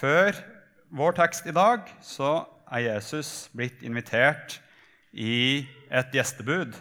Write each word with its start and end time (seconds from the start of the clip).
Før 0.00 0.32
vår 0.96 1.12
tekst 1.18 1.48
i 1.50 1.52
dag 1.52 1.84
så 2.00 2.46
er 2.72 2.86
Jesus 2.86 3.50
blitt 3.52 3.82
invitert 3.84 4.54
i 5.12 5.66
et 5.92 6.14
gjestebud 6.14 6.72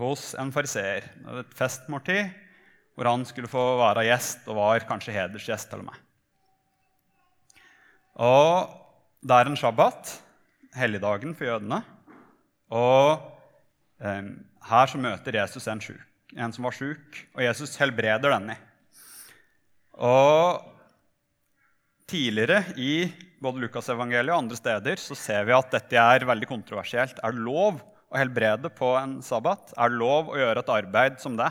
hos 0.00 0.32
en 0.40 0.50
fariseer. 0.50 1.06
Et 1.30 1.52
festmåltid 1.54 2.32
hvor 2.98 3.06
han 3.06 3.22
skulle 3.28 3.48
få 3.48 3.62
være 3.78 4.02
gjest, 4.08 4.42
og 4.50 4.58
var 4.58 4.86
kanskje 4.88 5.14
hedersgjest 5.14 5.70
til 5.70 5.84
og 5.84 5.86
med. 5.92 6.00
Og 8.18 8.74
det 9.22 9.36
er 9.36 9.52
en 9.52 9.60
sabbat, 9.60 10.10
helligdagen 10.74 11.36
for 11.38 11.46
jødene. 11.52 11.78
Og 12.74 13.22
eh, 14.02 14.34
her 14.72 14.90
så 14.90 15.00
møter 15.00 15.38
Jesus 15.38 15.70
en, 15.70 15.80
syk, 15.86 16.02
en 16.34 16.52
som 16.56 16.66
var 16.66 16.74
sjuk, 16.74 17.22
og 17.30 17.46
Jesus 17.46 17.78
helbreder 17.78 18.34
denne. 18.34 18.58
Og 19.94 20.66
tidligere 22.10 22.64
i 22.80 23.06
både 23.40 23.62
Lukasevangeliet 23.62 24.34
og 24.34 24.42
andre 24.42 24.58
steder 24.58 25.00
så 25.00 25.16
ser 25.18 25.46
vi 25.48 25.54
at 25.56 25.70
dette 25.72 25.96
er 25.96 26.26
veldig 26.28 26.48
kontroversielt. 26.50 27.20
Er 27.22 27.34
det 27.34 27.44
lov 27.46 27.78
å 27.80 28.18
helbrede 28.18 28.70
på 28.74 28.92
en 28.98 29.20
sabbat? 29.24 29.72
Er 29.78 29.92
det 29.92 30.00
lov 30.00 30.32
å 30.32 30.38
gjøre 30.40 30.64
et 30.64 30.72
arbeid 30.74 31.20
som 31.22 31.38
det? 31.38 31.48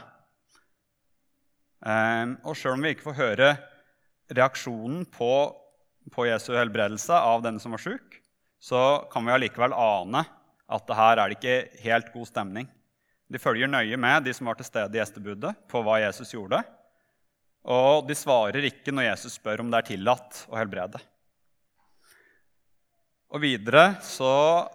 Um, 1.79 2.35
og 2.43 2.57
sjøl 2.59 2.75
om 2.75 2.83
vi 2.83 2.91
ikke 2.91 3.07
får 3.07 3.19
høre 3.21 3.51
reaksjonen 4.35 5.05
på, 5.13 5.31
på 6.11 6.27
Jesu 6.27 6.51
helbredelse 6.57 7.15
av 7.15 7.45
denne 7.45 7.63
som 7.63 7.73
var 7.73 7.81
sjuk, 7.81 8.19
så 8.59 9.07
kan 9.13 9.23
vi 9.25 9.33
allikevel 9.33 9.73
ane 9.73 10.25
at 10.69 10.85
det 10.85 10.97
her 10.99 11.21
er 11.21 11.31
det 11.31 11.39
ikke 11.39 11.85
helt 11.85 12.11
god 12.13 12.29
stemning. 12.29 12.67
De 13.29 13.39
følger 13.41 13.69
nøye 13.71 13.97
med, 13.97 14.25
de 14.25 14.33
som 14.35 14.49
var 14.49 14.59
til 14.59 14.67
stede 14.67 14.97
i 14.97 14.99
gjestebudet, 14.99 15.55
på 15.69 15.81
hva 15.85 16.01
Jesus 16.03 16.33
gjorde. 16.35 16.61
Og 17.67 18.07
de 18.07 18.15
svarer 18.15 18.69
ikke 18.69 18.93
når 18.95 19.11
Jesus 19.11 19.35
spør 19.39 19.63
om 19.63 19.71
det 19.71 19.81
er 19.81 19.89
tillatt 19.91 20.43
å 20.47 20.57
helbrede. 20.59 21.01
Og 23.29 23.43
videre 23.43 23.99
så, 24.01 24.65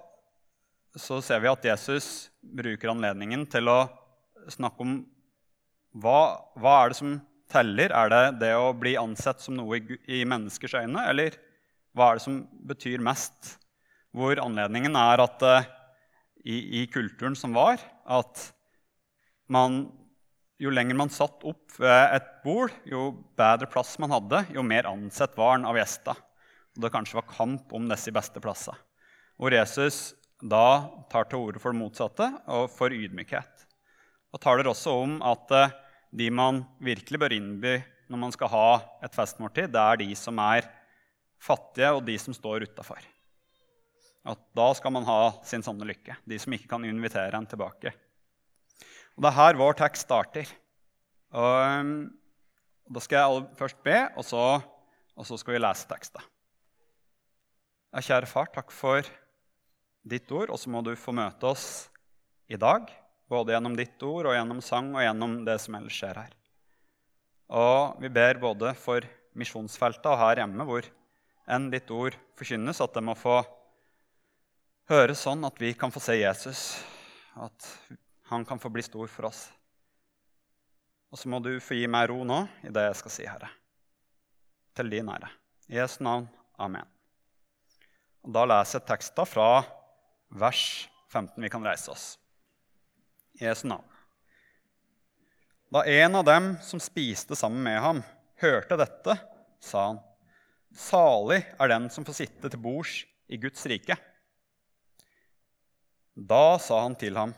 så 0.94 1.18
ser 1.24 1.40
vi 1.42 1.50
at 1.50 1.64
Jesus 1.66 2.28
bruker 2.38 2.92
anledningen 2.92 3.46
til 3.50 3.70
å 3.72 3.78
snakke 4.52 4.84
om 4.84 4.98
hva, 5.98 6.44
hva 6.60 6.74
er 6.82 6.92
det 6.92 6.98
som 7.00 7.16
teller. 7.50 7.90
Er 7.90 8.12
det 8.12 8.22
det 8.44 8.52
å 8.58 8.74
bli 8.76 8.94
ansett 9.00 9.42
som 9.42 9.56
noe 9.58 9.80
i, 9.80 9.98
i 10.20 10.22
menneskers 10.28 10.76
øyne, 10.84 11.06
eller 11.10 11.38
hva 11.94 12.10
er 12.10 12.18
det 12.18 12.26
som 12.26 12.40
betyr 12.68 13.02
mest? 13.02 13.56
Hvor 14.14 14.38
anledningen 14.42 14.94
er 14.98 15.24
at 15.24 15.42
uh, 15.42 15.66
i, 16.44 16.82
i 16.82 16.86
kulturen 16.92 17.34
som 17.38 17.54
var, 17.56 17.82
at 18.04 18.48
man 19.50 19.86
jo 20.60 20.70
lenger 20.70 20.96
man 20.98 21.10
satt 21.12 21.42
opp 21.46 21.74
ved 21.80 22.16
et 22.16 22.28
bord, 22.44 22.74
jo 22.86 23.10
bedre 23.38 23.68
plass 23.70 23.96
man 24.02 24.14
hadde, 24.14 24.44
jo 24.54 24.62
mer 24.66 24.88
ansett 24.90 25.34
var 25.38 25.56
han 25.56 25.66
av 25.68 25.78
gjester. 25.78 26.18
Og 26.74 26.84
det 26.84 26.92
kanskje 26.94 27.18
var 27.18 27.30
kamp 27.30 27.72
om 27.74 27.88
disse 27.90 28.12
beste 28.14 28.42
plassene. 28.42 28.78
Hvor 29.38 29.54
Jesus 29.54 30.14
da 30.38 30.90
tar 31.10 31.26
til 31.26 31.40
orde 31.40 31.62
for 31.62 31.74
det 31.74 31.80
motsatte 31.80 32.28
og 32.52 32.68
for 32.70 32.94
ydmykhet. 32.94 33.64
Og 34.34 34.42
taler 34.42 34.68
også 34.70 34.94
om 35.04 35.18
at 35.26 35.54
eh, 35.54 35.74
de 36.14 36.28
man 36.30 36.62
virkelig 36.82 37.20
bør 37.22 37.34
innby 37.34 37.74
når 38.10 38.20
man 38.20 38.34
skal 38.34 38.50
ha 38.52 38.68
et 39.06 39.14
festmåltid, 39.16 39.72
det 39.72 39.80
er 39.80 40.00
de 40.02 40.08
som 40.18 40.38
er 40.42 40.66
fattige, 41.40 41.90
og 41.94 42.04
de 42.06 42.16
som 42.20 42.36
står 42.36 42.66
utafor. 42.68 43.00
Da 44.24 44.66
skal 44.76 44.92
man 44.94 45.06
ha 45.08 45.18
sin 45.44 45.64
sanne 45.64 45.86
lykke. 45.88 46.16
De 46.24 46.38
som 46.40 46.54
ikke 46.54 46.70
kan 46.70 46.84
invitere 46.86 47.36
en 47.36 47.48
tilbake. 47.48 47.92
Og 49.14 49.22
Det 49.22 49.30
er 49.30 49.38
her 49.38 49.58
vår 49.58 49.76
tekst 49.78 50.06
starter. 50.08 50.48
Og, 51.34 51.80
um, 51.80 51.96
da 52.90 53.02
skal 53.02 53.20
jeg 53.20 53.44
først 53.58 53.82
be, 53.86 53.98
og 54.18 54.26
så, 54.26 54.44
og 55.14 55.26
så 55.26 55.38
skal 55.38 55.56
vi 55.56 55.62
lese 55.62 55.88
teksten. 55.90 56.22
Ja, 57.94 58.02
kjære 58.02 58.26
far, 58.26 58.50
takk 58.50 58.74
for 58.74 59.06
ditt 60.04 60.30
ord, 60.34 60.50
og 60.50 60.58
så 60.58 60.70
må 60.70 60.82
du 60.82 60.92
få 60.98 61.14
møte 61.14 61.46
oss 61.46 61.88
i 62.50 62.58
dag. 62.58 62.90
Både 63.30 63.54
gjennom 63.54 63.76
ditt 63.78 64.02
ord 64.04 64.28
og 64.28 64.34
gjennom 64.36 64.60
sang 64.62 64.90
og 64.92 65.04
gjennom 65.04 65.36
det 65.46 65.56
som 65.62 65.78
ellers 65.78 65.96
skjer 65.96 66.20
her. 66.20 66.34
Og 67.54 68.02
vi 68.02 68.10
ber 68.12 68.40
både 68.42 68.74
for 68.76 69.06
misjonsfeltet 69.38 70.10
og 70.10 70.20
her 70.20 70.42
hjemme, 70.42 70.66
hvor 70.66 70.86
enn 71.50 71.70
ditt 71.72 71.90
ord 71.92 72.16
forkynnes, 72.38 72.82
at 72.82 72.94
det 72.96 73.04
må 73.04 73.14
få 73.18 73.40
høres 74.90 75.22
sånn 75.24 75.44
at 75.46 75.60
vi 75.60 75.72
kan 75.78 75.92
få 75.94 76.02
se 76.02 76.18
Jesus. 76.18 76.66
At 77.40 77.70
han 78.30 78.44
kan 78.44 78.58
få 78.58 78.70
bli 78.72 78.82
stor 78.82 79.10
for 79.10 79.28
oss. 79.28 79.46
Og 81.12 81.20
så 81.20 81.28
må 81.30 81.38
du 81.44 81.52
få 81.62 81.76
gi 81.78 81.86
meg 81.90 82.08
ro 82.10 82.24
nå 82.26 82.40
i 82.64 82.72
det 82.74 82.88
jeg 82.88 82.98
skal 82.98 83.12
si, 83.12 83.26
Herre. 83.28 83.50
Til 84.74 84.90
din 84.90 85.10
ære. 85.12 85.28
I 85.70 85.78
Jesu 85.78 86.00
navn. 86.04 86.26
Amen. 86.58 86.88
Og 88.24 88.32
Da 88.34 88.44
leser 88.48 88.80
jeg 88.80 88.88
teksten 88.88 89.28
fra 89.28 89.48
vers 90.34 90.64
15. 91.12 91.36
Vi 91.42 91.52
kan 91.52 91.66
reise 91.66 91.92
oss. 91.92 92.06
I 93.38 93.44
Jesu 93.46 93.68
navn. 93.68 93.86
Da 95.74 95.84
en 95.90 96.18
av 96.18 96.24
dem 96.26 96.52
som 96.62 96.82
spiste 96.82 97.36
sammen 97.36 97.62
med 97.66 97.80
ham, 97.82 98.02
hørte 98.40 98.78
dette, 98.78 99.16
sa 99.62 99.88
han, 99.90 100.02
Salig 100.74 101.44
er 101.54 101.70
den 101.70 101.86
som 101.90 102.06
får 102.06 102.16
sitte 102.18 102.50
til 102.50 102.58
bords 102.62 103.04
i 103.30 103.38
Guds 103.38 103.62
rike. 103.70 103.94
Da 106.14 106.58
sa 106.62 106.80
han 106.82 106.96
til 106.98 107.14
ham, 107.18 107.34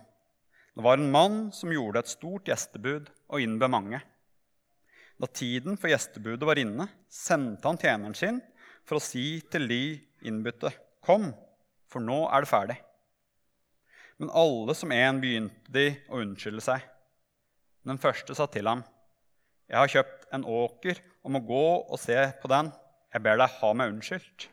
det 0.76 0.84
var 0.84 0.98
en 0.98 1.10
mann 1.10 1.36
som 1.56 1.72
gjorde 1.72 2.02
et 2.02 2.10
stort 2.10 2.48
gjestebud 2.50 3.08
og 3.32 3.40
innbød 3.40 3.72
mange. 3.72 4.00
Da 5.16 5.28
tiden 5.32 5.78
for 5.80 5.88
gjestebudet 5.88 6.44
var 6.44 6.60
inne, 6.60 6.84
sendte 7.08 7.64
han 7.64 7.78
tjeneren 7.80 8.16
sin 8.16 8.42
for 8.84 8.98
å 8.98 9.04
si 9.04 9.40
til 9.50 9.64
de 9.70 9.80
innbudte, 10.28 10.74
Kom, 11.06 11.30
for 11.86 12.02
nå 12.02 12.24
er 12.34 12.42
det 12.42 12.50
ferdig. 12.50 12.76
Men 14.18 14.32
alle 14.34 14.74
som 14.76 14.92
en 14.92 15.20
begynte 15.22 15.72
de 15.72 15.86
å 16.10 16.20
unnskylde 16.20 16.64
seg. 16.64 16.82
Den 17.86 18.00
første 18.02 18.34
sa 18.36 18.48
til 18.50 18.68
ham, 18.68 18.82
Jeg 19.70 19.78
har 19.78 19.92
kjøpt 19.92 20.26
en 20.34 20.44
åker 20.44 21.00
og 21.24 21.32
må 21.32 21.40
gå 21.46 21.68
og 21.86 21.98
se 21.98 22.18
på 22.42 22.50
den. 22.52 22.68
Jeg 23.14 23.22
ber 23.22 23.38
deg 23.40 23.56
ha 23.62 23.72
meg 23.72 23.94
unnskyldt. 23.94 24.48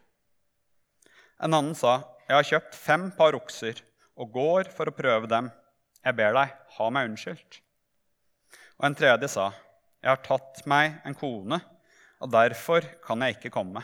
En 1.44 1.52
annen 1.54 1.76
sa, 1.76 2.00
Jeg 2.30 2.38
har 2.38 2.48
kjøpt 2.48 2.80
fem 2.80 3.10
par 3.12 3.36
okser 3.36 3.84
og 4.16 4.32
går 4.32 4.72
for 4.72 4.88
å 4.88 4.96
prøve 4.96 5.28
dem. 5.28 5.52
Jeg 6.04 6.18
ber 6.20 6.36
deg, 6.36 6.56
ha 6.78 6.88
meg 6.92 7.10
unnskyldt. 7.10 7.60
Og 8.80 8.88
en 8.90 8.98
tredje 8.98 9.30
sa, 9.32 9.52
Jeg 10.04 10.12
har 10.12 10.24
tatt 10.26 10.66
meg 10.68 10.98
en 11.08 11.16
kone, 11.16 11.62
og 12.20 12.32
derfor 12.32 12.84
kan 13.06 13.24
jeg 13.24 13.38
ikke 13.38 13.54
komme. 13.56 13.84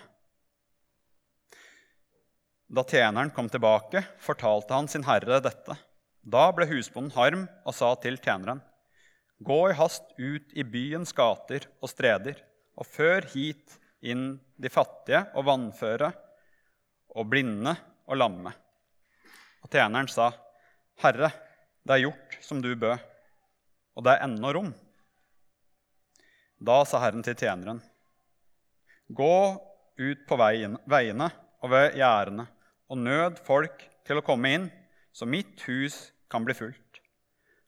Da 2.70 2.84
tjeneren 2.84 3.32
kom 3.34 3.48
tilbake, 3.50 4.04
fortalte 4.20 4.76
han 4.76 4.90
sin 4.92 5.08
herre 5.08 5.40
dette. 5.42 5.78
Da 6.22 6.50
ble 6.52 6.68
husbonden 6.70 7.16
harm 7.16 7.48
og 7.64 7.74
sa 7.74 7.94
til 8.04 8.20
tjeneren.: 8.20 8.60
Gå 9.40 9.60
i 9.72 9.78
hast 9.80 10.12
ut 10.20 10.52
i 10.54 10.64
byens 10.68 11.16
gater 11.16 11.66
og 11.80 11.90
streder, 11.90 12.36
og 12.76 12.86
før 12.86 13.24
hit 13.32 13.80
inn 14.04 14.42
de 14.60 14.70
fattige 14.70 15.24
og 15.34 15.48
vannføre 15.48 16.12
og 17.16 17.32
blinde 17.32 17.74
og 18.12 18.20
lamme. 18.20 18.52
Og 19.64 19.72
tjeneren 19.72 20.12
sa, 20.12 20.34
Herre, 21.00 21.32
det 21.90 21.96
er 21.96 22.04
gjort 22.04 22.36
som 22.46 22.60
du 22.62 22.70
bød, 22.78 23.02
og 23.98 24.06
det 24.06 24.14
er 24.14 24.28
ennå 24.28 24.52
rom. 24.54 24.70
Da 26.62 26.84
sa 26.86 27.00
Herren 27.02 27.26
til 27.26 27.34
tjeneren.: 27.34 27.80
Gå 29.10 29.38
ut 29.98 30.22
på 30.30 30.38
veiene 30.38 31.30
og 31.60 31.72
ved 31.74 31.98
gjerdene 31.98 32.46
og 32.90 33.02
nød 33.02 33.42
folk 33.46 33.82
til 34.06 34.22
å 34.22 34.26
komme 34.26 34.52
inn, 34.54 34.68
så 35.12 35.26
mitt 35.26 35.66
hus 35.66 36.12
kan 36.30 36.46
bli 36.46 36.54
fullt. 36.54 37.02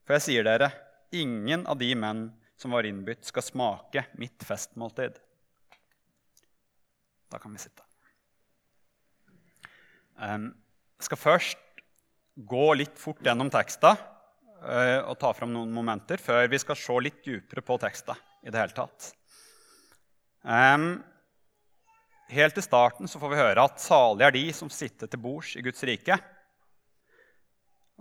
For 0.05 0.17
jeg 0.19 0.25
sier 0.27 0.45
dere, 0.45 0.69
ingen 1.11 1.65
av 1.65 1.79
de 1.81 1.89
menn 1.97 2.27
som 2.61 2.77
var 2.77 2.85
innbytt, 2.85 3.25
skal 3.25 3.45
smake 3.45 4.05
mitt 4.21 4.45
festmåltid. 4.45 5.17
Da 7.31 7.41
kan 7.41 7.57
vi 7.57 7.63
sitte. 7.63 7.81
Jeg 10.21 11.07
skal 11.09 11.17
først 11.17 11.70
gå 12.35 12.73
litt 12.79 12.99
fort 12.99 13.21
gjennom 13.25 13.49
teksta 13.51 13.95
uh, 13.95 14.99
og 15.09 15.17
ta 15.19 15.33
fram 15.35 15.51
noen 15.53 15.71
momenter 15.73 16.21
før 16.21 16.47
vi 16.51 16.59
skal 16.61 16.79
se 16.79 16.97
litt 17.03 17.23
dypere 17.25 17.63
på 17.65 17.77
teksta. 17.81 18.15
i 18.43 18.49
det 18.49 18.57
hele 18.57 18.73
tatt. 18.73 19.11
Helt 22.31 22.55
til 22.55 22.63
starten 22.63 23.09
så 23.11 23.19
får 23.19 23.33
vi 23.33 23.41
høre 23.41 23.63
at 23.67 23.81
salige 23.83 24.29
er 24.29 24.33
de 24.37 24.45
som 24.55 24.69
sitter 24.71 25.09
til 25.11 25.19
bords 25.19 25.51
i 25.59 25.63
Guds 25.65 25.83
rike. 25.83 26.15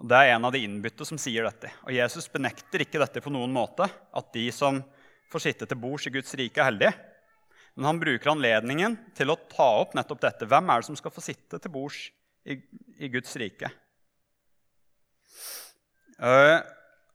Det 0.00 0.16
er 0.16 0.36
en 0.36 0.46
av 0.46 0.54
de 0.54 0.62
innbytte 0.64 1.04
som 1.04 1.18
sier 1.18 1.44
dette. 1.44 1.72
Og 1.82 1.92
Jesus 1.92 2.30
benekter 2.30 2.84
ikke 2.84 3.02
dette 3.02 3.20
på 3.20 3.32
noen 3.34 3.50
måte, 3.52 3.88
at 3.90 4.30
de 4.32 4.46
som 4.54 4.78
får 5.32 5.44
sitte 5.44 5.66
til 5.66 5.80
bords 5.82 6.06
i 6.06 6.14
Guds 6.14 6.32
rike, 6.38 6.62
er 6.62 6.70
heldige. 6.70 6.94
Men 7.74 7.90
han 7.90 8.00
bruker 8.00 8.32
anledningen 8.32 8.96
til 9.18 9.34
å 9.34 9.38
ta 9.50 9.66
opp 9.82 9.98
nettopp 9.98 10.22
dette. 10.22 10.48
Hvem 10.48 10.70
er 10.70 10.80
det 10.80 10.88
som 10.88 10.98
skal 10.98 11.14
få 11.14 11.26
sitte 11.26 11.58
til 11.58 11.74
bords 11.74 12.00
i, 12.46 12.56
i 13.02 13.10
Guds 13.10 13.34
rike? 13.40 13.70
Eh, 16.20 16.58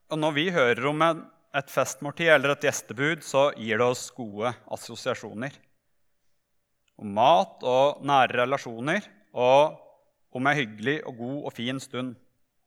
og 0.10 0.18
når 0.18 0.32
vi 0.34 0.46
hører 0.50 0.88
om 0.90 1.04
et 1.06 1.70
festmåltid 1.70 2.32
eller 2.34 2.56
et 2.56 2.66
gjestebud, 2.66 3.22
så 3.22 3.52
gir 3.54 3.78
det 3.78 3.86
oss 3.86 4.10
gode 4.16 4.54
assosiasjoner. 4.74 5.54
om 6.98 7.10
mat 7.12 7.60
og 7.68 8.06
nære 8.08 8.38
relasjoner 8.40 9.04
og 9.36 9.76
om 10.32 10.48
ei 10.48 10.62
hyggelig 10.62 11.02
og 11.04 11.18
god 11.18 11.40
og 11.50 11.54
fin 11.54 11.80
stund, 11.80 12.14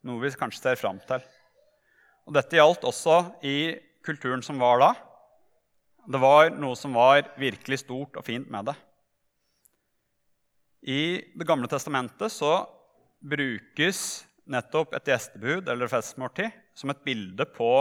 noe 0.05 0.21
vi 0.21 0.31
kanskje 0.37 0.61
ser 0.61 0.77
fram 0.77 1.01
til. 1.09 1.23
Og 2.29 2.35
dette 2.37 2.57
gjaldt 2.57 2.85
også 2.85 3.41
i 3.41 3.73
kulturen 4.05 4.45
som 4.45 4.61
var 4.61 4.79
da. 4.83 4.91
Det 6.05 6.21
var 6.21 6.51
noe 6.51 6.77
som 6.77 6.93
var 6.93 7.25
virkelig 7.41 7.81
stort 7.87 8.21
og 8.21 8.25
fint 8.25 8.51
med 8.53 8.69
det. 8.69 8.77
I 10.85 11.25
Det 11.35 11.47
gamle 11.49 11.69
testamentet 11.69 12.31
så 12.31 12.69
brukes 13.25 14.28
nettopp 14.49 14.95
et 14.97 15.11
gjestebud 15.11 15.69
eller 15.69 15.91
festmåltid 15.91 16.55
som 16.77 16.93
et 16.93 17.03
bilde 17.05 17.45
på, 17.53 17.73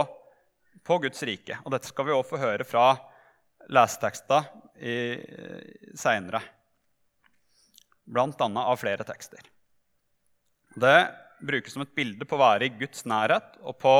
på, 0.84 1.00
Guds 1.04 1.24
rike. 1.28 1.60
Og 1.64 1.74
dette 1.74 1.90
skal 1.90 2.08
vi 2.08 2.16
også 2.16 2.34
få 2.34 2.42
høre 2.42 2.68
fra 2.68 2.88
leseteksta 3.72 4.42
seinere. 5.98 6.42
annet 8.46 8.64
av 8.64 8.78
flere 8.80 9.08
tekster. 9.08 9.42
Det 10.78 11.00
brukes 11.42 11.74
som 11.74 11.84
et 11.84 11.96
bilde 11.96 12.25
på 12.25 12.38
å 12.38 12.44
være 12.44 12.68
i 12.68 12.75
Guds 12.78 13.06
nærhet 13.10 13.58
og 13.62 13.78
på 13.81 13.96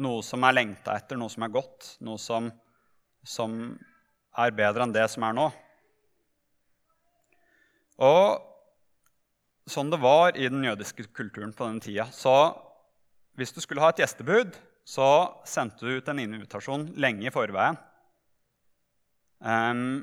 noe 0.00 0.22
som 0.24 0.44
er 0.46 0.56
lengta 0.56 0.94
etter, 0.96 1.18
noe 1.18 1.30
som 1.32 1.44
er 1.44 1.54
godt, 1.54 1.94
noe 2.06 2.18
som, 2.20 2.50
som 3.26 3.56
er 4.38 4.54
bedre 4.56 4.86
enn 4.86 4.94
det 4.94 5.06
som 5.12 5.26
er 5.26 5.36
nå. 5.36 5.48
Og 8.00 8.49
sånn 9.72 9.92
det 9.92 10.00
var 10.02 10.36
i 10.36 10.48
den 10.50 10.64
jødiske 10.66 11.08
kulturen 11.16 11.54
på 11.56 11.68
den 11.68 11.80
tida, 11.82 12.08
så 12.14 12.52
hvis 13.38 13.54
du 13.56 13.60
skulle 13.62 13.82
ha 13.84 13.92
et 13.92 14.02
gjestebud, 14.02 14.56
så 14.84 15.06
sendte 15.46 15.86
du 15.86 16.00
ut 16.00 16.08
en 16.10 16.20
invitasjon 16.20 16.88
lenge 17.00 17.28
i 17.28 17.32
forveien. 17.32 17.78
Um, 19.40 20.02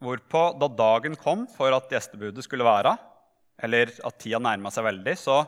hvorpå, 0.00 0.46
da 0.60 0.68
dagen 0.72 1.16
kom 1.20 1.44
for 1.50 1.74
at 1.76 1.90
gjestebudet 1.92 2.44
skulle 2.46 2.66
være, 2.66 2.94
eller 3.64 3.92
at 4.06 4.18
tida 4.22 4.40
nærma 4.42 4.72
seg 4.72 4.86
veldig, 4.86 5.14
så, 5.18 5.42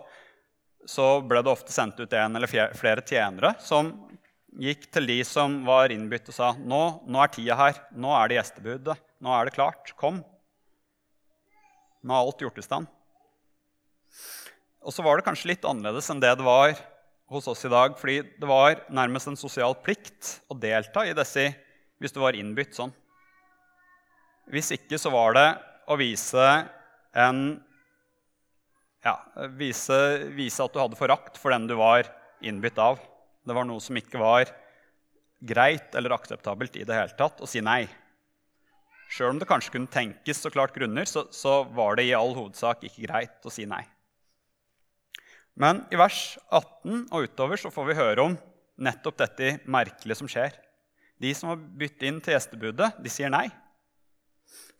så, 0.86 1.06
ble 1.24 1.42
det 1.42 1.52
ofte 1.52 1.74
sendt 1.74 2.00
ut 2.00 2.12
en 2.12 2.38
eller 2.38 2.50
flere 2.76 3.04
tjenere 3.06 3.54
som 3.62 3.94
gikk 4.60 4.86
til 4.92 5.08
de 5.10 5.18
som 5.26 5.58
var 5.66 5.92
innbytt, 5.92 6.30
og 6.32 6.36
sa 6.36 6.52
nå, 6.56 6.82
nå 7.04 7.22
er 7.22 7.32
tida 7.32 7.58
her. 7.60 7.80
Nå 7.92 8.12
er 8.16 8.30
det 8.30 8.38
gjestebudet. 8.40 8.96
Nå 9.24 9.32
er 9.36 9.48
det 9.48 9.56
klart. 9.56 9.92
Kom. 10.00 10.22
Nå 12.06 12.14
er 12.14 12.22
alt 12.22 12.44
gjort 12.44 12.60
i 12.60 12.64
stand. 12.64 12.95
Og 14.86 14.94
så 14.94 15.02
var 15.02 15.18
det 15.18 15.26
kanskje 15.26 15.50
litt 15.50 15.66
annerledes 15.66 16.08
enn 16.12 16.22
det 16.22 16.30
det 16.38 16.46
var 16.46 16.76
hos 17.32 17.48
oss 17.50 17.64
i 17.66 17.72
dag. 17.72 17.96
fordi 17.98 18.22
det 18.22 18.46
var 18.46 18.84
nærmest 18.88 19.26
en 19.26 19.38
sosial 19.38 19.74
plikt 19.74 20.40
å 20.48 20.54
delta 20.54 21.02
i 21.06 21.14
disse 21.16 21.48
hvis 21.98 22.14
du 22.14 22.20
var 22.22 22.38
innbytt 22.38 22.76
sånn. 22.76 22.92
Hvis 24.46 24.70
ikke 24.76 24.98
så 24.98 25.10
var 25.10 25.34
det 25.34 25.48
å 25.90 25.96
vise 25.98 26.44
en 27.16 27.40
ja, 29.06 29.16
vise, 29.58 29.96
vise, 30.34 30.62
at 30.62 30.72
du 30.74 30.80
hadde 30.80 30.98
forakt 30.98 31.38
for 31.38 31.54
den 31.54 31.66
du 31.70 31.76
var 31.78 32.08
innbytt 32.42 32.78
av. 32.78 32.98
Det 33.46 33.54
var 33.54 33.66
noe 33.66 33.82
som 33.82 33.96
ikke 33.98 34.18
var 34.18 34.50
greit 35.46 35.94
eller 35.94 36.14
akseptabelt 36.16 36.78
i 36.78 36.86
det 36.86 36.94
hele 36.94 37.14
tatt 37.18 37.42
å 37.42 37.50
si 37.50 37.62
nei. 37.62 37.84
Sjøl 39.14 39.34
om 39.34 39.38
det 39.38 39.46
kanskje 39.46 39.76
kunne 39.76 39.90
tenkes 39.92 40.42
så 40.42 40.50
klart 40.50 40.74
grunner, 40.74 41.06
så, 41.06 41.28
så 41.30 41.60
var 41.76 41.98
det 41.98 42.08
i 42.08 42.16
all 42.18 42.34
hovedsak 42.34 42.82
ikke 42.88 43.06
greit 43.06 43.46
å 43.46 43.52
si 43.54 43.66
nei. 43.70 43.84
Men 45.56 45.80
i 45.88 45.96
vers 45.98 46.36
18 46.52 47.06
og 47.08 47.24
utover 47.24 47.60
så 47.60 47.72
får 47.72 47.88
vi 47.88 47.98
høre 47.98 48.24
om 48.28 48.36
nettopp 48.76 49.16
dette 49.22 49.54
merkelige 49.64 50.18
som 50.20 50.28
skjer. 50.28 50.52
De 51.16 51.32
som 51.32 51.48
har 51.48 51.60
byttet 51.80 52.04
inn 52.10 52.18
til 52.20 52.36
gjestebudet, 52.36 52.90
de 53.00 53.12
sier 53.12 53.32
nei. 53.32 53.46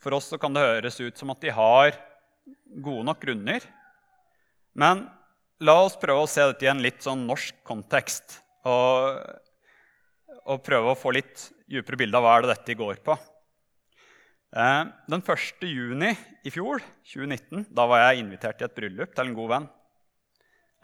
For 0.03 0.13
oss 0.17 0.29
så 0.31 0.39
kan 0.41 0.53
det 0.53 0.65
høres 0.67 1.01
ut 1.01 1.17
som 1.17 1.33
at 1.33 1.41
de 1.41 1.55
har 1.57 1.97
gode 2.85 3.07
nok 3.09 3.23
grunner. 3.25 3.65
Men 4.77 5.07
la 5.65 5.79
oss 5.87 5.97
prøve 5.97 6.27
å 6.27 6.29
se 6.29 6.45
dette 6.45 6.69
i 6.69 6.71
en 6.71 6.85
litt 6.85 7.01
sånn 7.05 7.25
norsk 7.27 7.57
kontekst. 7.67 8.43
Og, 8.69 9.17
og 10.45 10.61
prøve 10.67 10.93
å 10.93 10.99
få 10.99 11.15
litt 11.17 11.49
dypere 11.71 12.03
bilde 12.03 12.21
av 12.21 12.27
hva 12.27 12.37
er 12.37 12.45
det 12.45 12.53
dette 12.53 12.77
går 12.79 13.01
på. 13.07 13.17
Eh, 14.57 14.83
den 15.09 15.25
1. 15.25 15.65
juni 15.65 16.13
i 16.47 16.53
fjor, 16.53 16.85
2019, 17.09 17.67
da 17.73 17.89
var 17.89 18.05
jeg 18.05 18.23
invitert 18.23 18.61
til 18.61 18.69
et 18.69 18.77
bryllup 18.77 19.17
til 19.17 19.31
en 19.31 19.37
god 19.41 19.53
venn. 19.55 19.73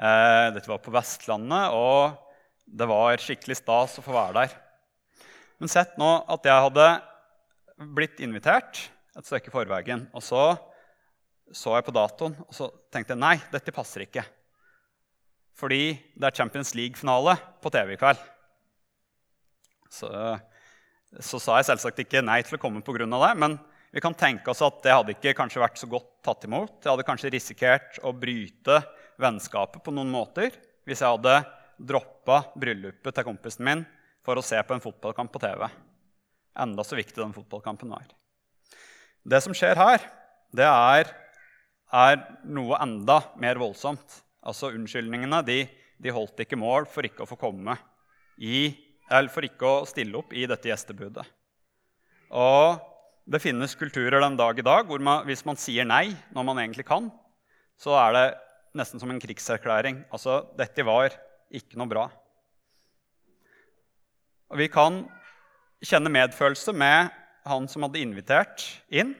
Eh, 0.01 0.49
dette 0.55 0.71
var 0.71 0.81
på 0.83 0.95
Vestlandet, 0.95 1.75
og 1.77 2.17
det 2.67 2.89
var 2.89 3.21
skikkelig 3.21 3.59
stas 3.61 3.99
å 4.01 4.05
få 4.05 4.15
være 4.15 4.37
der. 4.41 4.59
Men 5.61 5.71
sett 5.71 5.99
nå 6.01 6.11
at 6.33 6.47
jeg 6.49 6.67
hadde 6.67 6.87
blitt 7.97 8.23
invitert 8.25 8.87
et 9.17 9.29
stykke 9.29 9.53
forveien. 9.53 10.07
Og 10.17 10.25
så 10.25 10.45
så 11.53 11.75
jeg 11.77 11.85
på 11.85 11.95
datoen 11.95 12.37
og 12.47 12.55
så 12.57 12.71
tenkte 12.93 13.13
jeg, 13.13 13.21
nei, 13.21 13.37
dette 13.53 13.75
passer 13.75 14.07
ikke. 14.07 14.25
Fordi 15.59 15.93
det 16.17 16.29
er 16.29 16.37
Champions 16.37 16.73
League-finale 16.77 17.37
på 17.63 17.73
TV 17.73 17.93
i 17.95 17.99
kveld. 18.01 18.23
Så, 19.93 20.09
så, 21.21 21.37
sa 21.37 21.59
jeg 21.59 21.69
selvsagt 21.69 22.01
ikke 22.07 22.25
nei 22.25 22.39
til 22.47 22.57
å 22.57 22.63
komme 22.63 22.81
pga. 22.81 23.05
det. 23.05 23.33
Men 23.37 23.59
vi 23.93 24.01
kan 24.01 24.17
tenke 24.17 24.49
oss 24.51 24.65
at 24.65 24.81
det 24.85 24.95
hadde 24.95 25.13
ikke 25.13 25.37
kanskje 25.37 25.61
vært 25.61 25.77
så 25.81 25.91
godt 25.93 26.09
tatt 26.25 26.49
imot. 26.49 26.79
Jeg 26.81 26.89
hadde 26.95 27.07
kanskje 27.07 27.35
risikert 27.35 28.01
å 28.01 28.15
bryte 28.17 28.81
vennskapet 29.23 29.83
på 29.85 29.95
noen 29.95 30.11
måter 30.13 30.55
hvis 30.87 31.03
jeg 31.03 31.15
hadde 31.15 31.41
droppa 31.83 32.43
bryllupet 32.59 33.15
til 33.15 33.27
kompisen 33.27 33.67
min 33.67 33.85
for 34.23 34.39
å 34.39 34.45
se 34.45 34.59
på 34.63 34.77
en 34.77 34.83
fotballkamp 34.83 35.33
på 35.35 35.43
TV. 35.43 35.67
Enda 36.63 36.85
så 36.85 36.99
viktig 36.99 37.19
den 37.19 37.35
fotballkampen 37.35 37.91
var. 37.91 38.07
Det 39.23 39.41
som 39.43 39.55
skjer 39.57 39.79
her, 39.79 40.05
det 40.55 40.67
er, 40.69 41.11
er 41.93 42.23
noe 42.45 42.79
enda 42.83 43.21
mer 43.41 43.61
voldsomt. 43.61 44.21
Altså 44.43 44.73
Unnskyldningene 44.75 45.43
de, 45.47 45.63
de, 46.03 46.15
holdt 46.15 46.43
ikke 46.45 46.59
mål 46.59 46.89
for 46.91 47.07
ikke 47.07 47.25
å 47.25 47.31
få 47.31 47.39
komme 47.41 47.77
i, 48.37 48.73
eller 49.11 49.31
for 49.33 49.47
ikke 49.47 49.69
å 49.69 49.85
stille 49.89 50.19
opp 50.19 50.35
i 50.35 50.47
dette 50.51 50.71
gjestebudet. 50.71 51.25
Og 52.33 52.81
det 53.29 53.43
finnes 53.43 53.77
kulturer 53.79 54.23
den 54.23 54.39
dag 54.39 54.59
i 54.59 54.67
dag 54.67 54.89
hvor 54.89 55.03
man, 55.05 55.27
hvis 55.29 55.45
man 55.47 55.59
sier 55.61 55.87
nei 55.87 56.11
når 56.35 56.49
man 56.49 56.63
egentlig 56.63 56.87
kan, 56.89 57.11
så 57.79 57.95
er 58.01 58.17
det 58.17 58.27
nesten 58.77 59.01
som 59.01 59.11
en 59.13 59.21
krigserklæring. 59.21 60.03
Altså, 60.13 60.43
dette 60.59 60.85
var 60.87 61.15
ikke 61.53 61.79
noe 61.81 61.91
bra. 61.91 62.07
Og 64.53 64.61
vi 64.61 64.69
kan 64.73 65.03
kjenne 65.83 66.13
medfølelse 66.13 66.75
med 66.77 67.13
han 67.49 67.67
som 67.69 67.87
hadde 67.87 68.03
invitert 68.03 68.65
inn. 68.93 69.15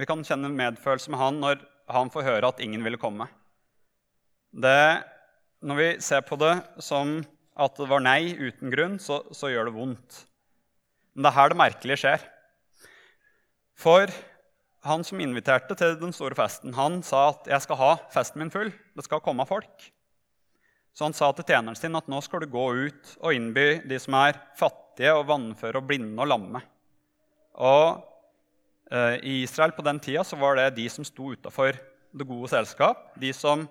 Vi 0.00 0.06
kan 0.08 0.22
kjenne 0.24 0.48
medfølelse 0.54 1.12
med 1.12 1.20
han 1.20 1.40
når 1.42 1.60
han 1.90 2.10
får 2.12 2.26
høre 2.26 2.50
at 2.52 2.62
ingen 2.64 2.84
ville 2.86 3.00
komme. 3.00 3.26
Det, 4.50 5.02
når 5.62 5.78
vi 5.78 5.88
ser 6.02 6.22
på 6.26 6.38
det 6.40 6.54
som 6.82 7.20
at 7.60 7.76
det 7.76 7.88
var 7.90 8.02
nei 8.02 8.32
uten 8.38 8.72
grunn, 8.72 8.96
så, 9.02 9.20
så 9.36 9.50
gjør 9.50 9.68
det 9.68 9.76
vondt. 9.76 10.20
Men 11.12 11.26
det 11.26 11.30
er 11.30 11.36
her 11.36 11.52
det 11.52 11.60
merkelige 11.60 12.00
skjer. 12.04 12.24
For 13.80 14.12
han 14.86 15.04
som 15.04 15.20
inviterte 15.20 15.76
til 15.76 15.96
den 16.00 16.12
store 16.16 16.36
festen, 16.38 16.74
han 16.74 17.02
sa 17.02 17.28
at 17.30 17.46
'jeg 17.46 17.62
skal 17.62 17.76
ha 17.76 17.96
festen 18.10 18.38
min 18.38 18.50
full'. 18.50 18.72
Det 18.96 19.04
skal 19.04 19.20
komme 19.20 19.46
folk. 19.46 19.92
Så 20.94 21.04
han 21.04 21.12
sa 21.12 21.30
til 21.32 21.44
tjeneren 21.44 21.76
sin 21.76 21.96
at 21.96 22.08
nå 22.08 22.20
skal 22.20 22.40
du 22.40 22.46
gå 22.46 22.86
ut 22.86 23.16
og 23.20 23.34
innby 23.34 23.80
de 23.86 23.98
som 23.98 24.14
er 24.14 24.40
fattige 24.58 25.14
og 25.14 25.26
vannføre 25.28 25.76
og 25.76 25.86
blinde 25.86 26.20
og 26.20 26.28
lamme. 26.28 26.62
Og 27.54 28.02
eh, 28.90 29.16
I 29.22 29.42
Israel 29.42 29.72
på 29.72 29.82
den 29.82 30.00
tida 30.00 30.24
så 30.24 30.36
var 30.36 30.56
det 30.56 30.76
de 30.76 30.88
som 30.88 31.04
sto 31.04 31.30
utafor 31.32 31.78
det 32.12 32.26
gode 32.26 32.48
selskap. 32.48 33.14
De 33.20 33.32
som 33.32 33.68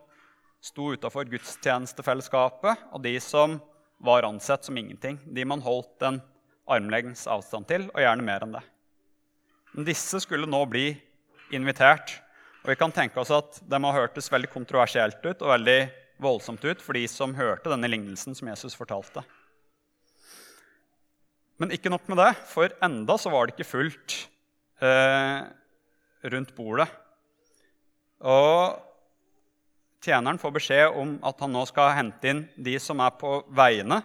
sto 0.61 0.93
utafor 0.93 1.27
gudstjenestefellesskapet, 1.29 2.77
og 2.91 3.03
de 3.03 3.19
som 3.19 3.59
var 3.99 4.27
ansett 4.27 4.65
som 4.65 4.77
ingenting. 4.77 5.19
De 5.25 5.45
man 5.45 5.61
holdt 5.61 6.03
en 6.07 6.21
armlengdes 6.69 7.27
avstand 7.27 7.67
til, 7.67 7.89
og 7.93 7.99
gjerne 8.03 8.25
mer 8.25 8.45
enn 8.45 8.55
det. 8.55 8.63
Disse 9.77 10.19
skulle 10.23 10.49
nå 10.49 10.63
bli 10.69 10.91
invitert. 11.55 12.15
Og 12.63 12.71
vi 12.71 12.77
kan 12.79 12.93
tenke 12.93 13.19
oss 13.21 13.31
at 13.33 13.61
De 13.63 13.77
har 13.77 13.93
ha 13.93 14.01
hørtes 14.01 14.31
veldig 14.31 14.49
kontroversielt 14.51 15.21
ut 15.23 15.41
og 15.41 15.53
veldig 15.53 15.79
voldsomt 16.19 16.63
ut 16.65 16.81
for 16.83 16.97
de 16.97 17.05
som 17.07 17.35
hørte 17.37 17.71
denne 17.71 17.87
lignelsen 17.87 18.35
som 18.35 18.49
Jesus 18.51 18.75
fortalte. 18.75 19.23
Men 21.59 21.73
ikke 21.75 21.91
nok 21.91 22.05
med 22.07 22.19
det, 22.21 22.33
for 22.47 22.71
enda 22.83 23.15
så 23.19 23.31
var 23.31 23.47
det 23.47 23.55
ikke 23.55 23.67
fullt 23.67 24.15
eh, 24.83 25.41
rundt 26.31 26.53
bordet. 26.55 26.87
Og 28.19 28.79
tjeneren 30.03 30.39
får 30.39 30.55
beskjed 30.55 30.99
om 30.99 31.17
at 31.27 31.43
han 31.43 31.51
nå 31.55 31.65
skal 31.67 31.95
hente 31.97 32.31
inn 32.31 32.45
de 32.55 32.77
som 32.79 32.99
er 33.03 33.11
på 33.19 33.41
veiene, 33.55 33.99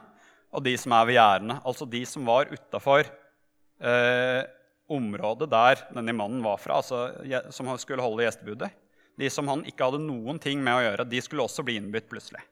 og 0.55 0.63
de 0.67 0.75
som 0.79 0.95
er 0.95 1.07
ved 1.07 1.19
gjerdene. 1.19 1.61
Altså 1.67 1.87
de 1.91 2.03
som 2.07 2.27
var 2.27 2.51
utafor 2.51 3.07
eh, 3.07 4.43
området 4.91 5.49
der 5.53 5.85
denne 5.95 6.15
mannen 6.17 6.43
var 6.45 6.59
fra, 6.61 6.81
altså, 6.81 7.51
som 7.55 7.71
skulle 7.81 8.05
holde 8.05 8.27
gjestebudet. 8.27 8.71
De 9.19 9.31
som 9.31 9.49
han 9.49 9.63
ikke 9.69 9.87
hadde 9.87 10.03
noen 10.03 10.41
ting 10.43 10.61
med 10.63 10.75
å 10.75 10.83
gjøre, 10.85 11.07
de 11.09 11.23
skulle 11.23 11.45
også 11.47 11.65
bli 11.67 11.79
innbytt 11.79 12.09
plutselig. 12.11 12.43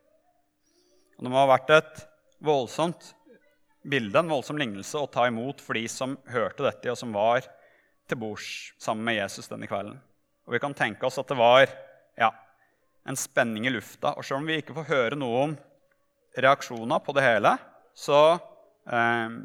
Og 1.18 1.26
det 1.26 1.32
må 1.32 1.40
ha 1.42 1.50
vært 1.50 1.72
et 1.74 2.04
voldsomt 2.42 3.12
bilde, 3.82 4.18
en 4.18 4.30
voldsom 4.30 4.60
lignelse, 4.60 4.98
å 4.98 5.10
ta 5.10 5.26
imot 5.28 5.60
for 5.62 5.78
de 5.78 5.84
som 5.90 6.14
hørte 6.30 6.64
dette, 6.66 6.92
og 6.92 6.98
som 6.98 7.14
var 7.14 7.44
til 8.08 8.18
bords 8.20 8.72
sammen 8.82 9.04
med 9.06 9.18
Jesus 9.18 9.50
denne 9.50 9.68
kvelden. 9.70 9.98
Og 10.46 10.54
vi 10.54 10.62
kan 10.62 10.74
tenke 10.76 11.06
oss 11.06 11.20
at 11.22 11.30
det 11.30 11.38
var 11.38 11.66
ja, 12.18 12.30
en 13.08 13.18
spenning 13.18 13.66
i 13.66 13.74
lufta. 13.74 14.14
Og 14.16 14.26
selv 14.26 14.40
om 14.40 14.48
vi 14.48 14.58
ikke 14.60 14.76
får 14.76 14.90
høre 14.90 15.18
noe 15.18 15.44
om 15.46 15.54
reaksjoner 16.42 17.02
på 17.04 17.14
det 17.16 17.26
hele, 17.26 17.54
så, 17.94 18.38
eh, 18.86 19.36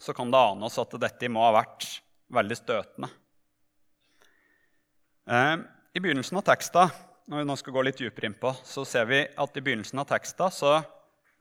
så 0.00 0.14
kan 0.16 0.30
det 0.32 0.40
ane 0.40 0.66
oss 0.66 0.78
at 0.80 0.96
dette 1.02 1.28
må 1.32 1.42
ha 1.44 1.52
vært 1.60 1.86
veldig 2.32 2.56
støtende. 2.56 3.10
Eh, 5.30 5.56
I 5.94 6.02
begynnelsen 6.02 6.40
av 6.40 6.46
teksten 6.48 6.90
når 7.30 7.42
vi 7.42 7.46
nå 7.46 7.54
skal 7.60 7.74
gå 7.76 7.82
litt 7.86 8.00
dypere 8.00 8.26
innpå, 8.26 8.50
så 8.66 8.82
ser 8.88 9.06
vi 9.06 9.20
at 9.22 9.56
i 9.56 9.62
begynnelsen 9.62 10.00
av 10.02 10.08
teksten 10.10 10.50
så, 10.50 10.72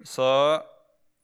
så 0.06 0.28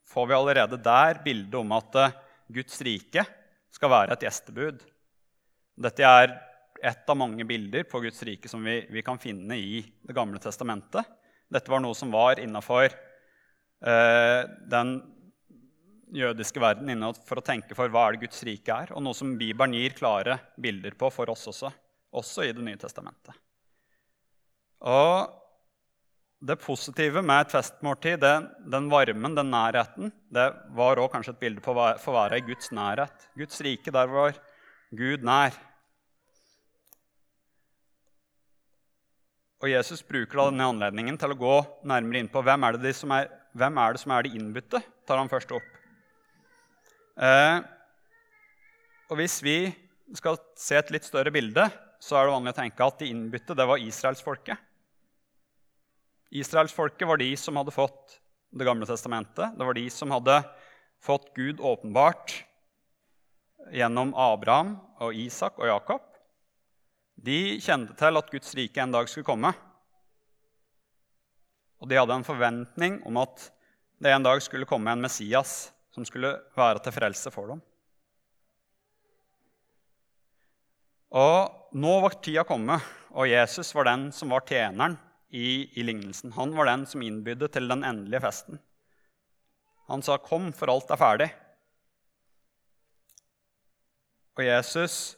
får 0.10 0.30
vi 0.32 0.38
allerede 0.38 0.80
der 0.82 1.20
bildet 1.26 1.60
om 1.60 1.76
at 1.76 2.00
eh, 2.02 2.16
Guds 2.56 2.80
rike 2.86 3.26
skal 3.74 3.92
være 3.92 4.16
et 4.16 4.26
gjestebud. 4.26 4.82
Dette 5.86 6.08
er 6.08 6.34
ett 6.86 7.10
av 7.10 7.18
mange 7.18 7.46
bilder 7.48 7.86
på 7.90 8.02
Guds 8.04 8.22
rike 8.26 8.50
som 8.50 8.64
vi, 8.66 8.80
vi 8.90 9.04
kan 9.06 9.20
finne 9.22 9.58
i 9.58 9.82
Det 10.02 10.16
gamle 10.16 10.40
testamentet. 10.42 11.04
Dette 11.52 11.72
var 11.72 11.82
noe 11.84 11.98
som 11.98 12.14
var 12.14 12.40
innafor 12.42 12.88
eh, 12.88 14.42
den 14.72 14.98
jødiske 16.14 16.62
verden 16.62 16.92
for 17.26 17.40
å 17.40 17.46
tenke 17.46 17.78
for 17.78 17.90
hva 17.90 18.08
er 18.08 18.16
det 18.16 18.28
Guds 18.28 18.44
rike 18.48 18.76
er, 18.86 18.94
og 18.94 19.04
noe 19.04 19.18
som 19.18 19.34
Bibelen 19.40 19.78
gir 19.78 19.96
klare 19.98 20.38
bilder 20.62 20.98
på 21.00 21.10
for 21.14 21.32
oss 21.34 21.48
også, 21.52 21.72
også 22.16 22.46
i 22.46 22.54
Det 22.54 22.64
nye 22.64 22.80
testamentet. 22.80 23.34
Og 24.86 25.42
det 26.46 26.60
positive 26.62 27.24
med 27.26 27.46
et 27.46 27.54
festmåltid, 27.56 28.20
det, 28.22 28.34
den 28.70 28.90
varmen, 28.92 29.38
den 29.38 29.50
nærheten, 29.50 30.12
det 30.30 30.50
var 30.78 31.00
også 31.00 31.14
kanskje 31.16 31.34
et 31.34 31.40
bilde 31.42 31.64
på 31.64 31.74
å 31.74 31.94
få 32.02 32.14
være 32.14 32.38
i 32.38 32.46
Guds 32.46 32.70
nærhet. 32.76 33.30
Guds 33.40 33.62
rike, 33.66 33.94
der 33.94 34.12
var 34.12 34.36
Gud 34.94 35.26
nær. 35.26 35.56
Og 39.64 39.72
Jesus 39.72 40.04
bruker 40.06 40.38
da 40.38 40.50
denne 40.52 40.68
anledningen 40.70 41.18
til 41.18 41.34
å 41.34 41.40
gå 41.40 41.56
nærmere 41.90 42.22
inn 42.22 42.30
på 42.30 42.44
hvem 42.46 42.68
er 42.68 42.76
det, 42.76 42.84
de 42.84 42.94
som, 42.94 43.14
er, 43.16 43.32
hvem 43.58 43.80
er 43.82 43.96
det 43.96 44.04
som 44.04 44.14
er 44.14 44.28
de 44.28 44.36
innbytte, 44.38 44.84
tar 45.08 45.18
han 45.18 45.32
først 45.32 45.56
opp. 45.56 45.75
Eh, 47.16 47.58
og 49.08 49.20
hvis 49.20 49.40
vi 49.46 49.58
skal 50.16 50.38
se 50.60 50.78
et 50.78 50.92
litt 50.94 51.08
større 51.08 51.32
bilde, 51.34 51.68
så 52.04 52.18
er 52.18 52.28
det 52.28 52.36
vanlig 52.36 52.54
å 52.54 52.60
tenke 52.60 52.86
at 52.86 53.00
de 53.02 53.10
innbytte 53.10 53.56
det 53.58 53.68
var 53.68 53.82
israelsfolket. 53.82 54.60
Israelsfolket 56.36 57.08
var 57.08 57.22
de 57.22 57.32
som 57.40 57.56
hadde 57.60 57.74
fått 57.74 58.22
Det 58.56 58.64
gamle 58.64 58.88
testamentet. 58.88 59.52
Det 59.58 59.66
var 59.68 59.76
de 59.76 59.90
som 59.92 60.12
hadde 60.14 60.36
fått 61.04 61.26
Gud 61.36 61.60
åpenbart 61.60 62.32
gjennom 63.76 64.14
Abraham 64.16 64.78
og 65.04 65.18
Isak 65.18 65.58
og 65.60 65.68
Jakob. 65.68 66.06
De 67.20 67.58
kjente 67.60 67.98
til 68.00 68.16
at 68.16 68.32
Guds 68.32 68.56
rike 68.56 68.80
en 68.80 68.96
dag 68.96 69.10
skulle 69.12 69.28
komme. 69.28 69.52
Og 71.84 71.92
de 71.92 72.00
hadde 72.00 72.16
en 72.16 72.24
forventning 72.24 73.02
om 73.04 73.20
at 73.20 73.50
det 74.00 74.14
en 74.16 74.24
dag 74.24 74.40
skulle 74.46 74.70
komme 74.70 74.94
en 74.94 75.04
Messias 75.04 75.75
som 75.96 76.06
skulle 76.08 76.34
være 76.58 76.84
til 76.84 76.96
frelse 76.96 77.32
for 77.32 77.54
dem. 77.54 77.64
Og 81.16 81.76
nå 81.80 81.94
var 82.04 82.18
tida 82.20 82.44
kommet, 82.48 82.84
og 83.16 83.30
Jesus 83.32 83.72
var 83.78 83.88
den 83.88 84.10
som 84.12 84.34
var 84.36 84.44
tjeneren 84.48 84.98
i, 85.32 85.72
i 85.80 85.86
lignelsen. 85.88 86.34
Han 86.36 86.56
var 86.58 86.68
den 86.68 86.84
som 86.90 87.04
innbydde 87.06 87.48
til 87.54 87.72
den 87.72 87.86
endelige 87.88 88.24
festen. 88.26 88.60
Han 89.88 90.02
sa, 90.02 90.18
'Kom, 90.18 90.52
for 90.52 90.72
alt 90.72 90.92
er 90.92 91.00
ferdig'. 91.00 91.32
Og 94.36 94.44
Jesus 94.44 95.16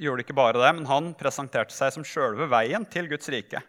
gjorde 0.00 0.24
ikke 0.24 0.36
bare 0.36 0.56
det, 0.56 0.74
men 0.74 0.86
han 0.88 1.12
presenterte 1.14 1.74
seg 1.74 1.92
som 1.92 2.06
sjølve 2.06 2.48
veien 2.48 2.86
til 2.88 3.10
Guds 3.10 3.28
rike. 3.28 3.60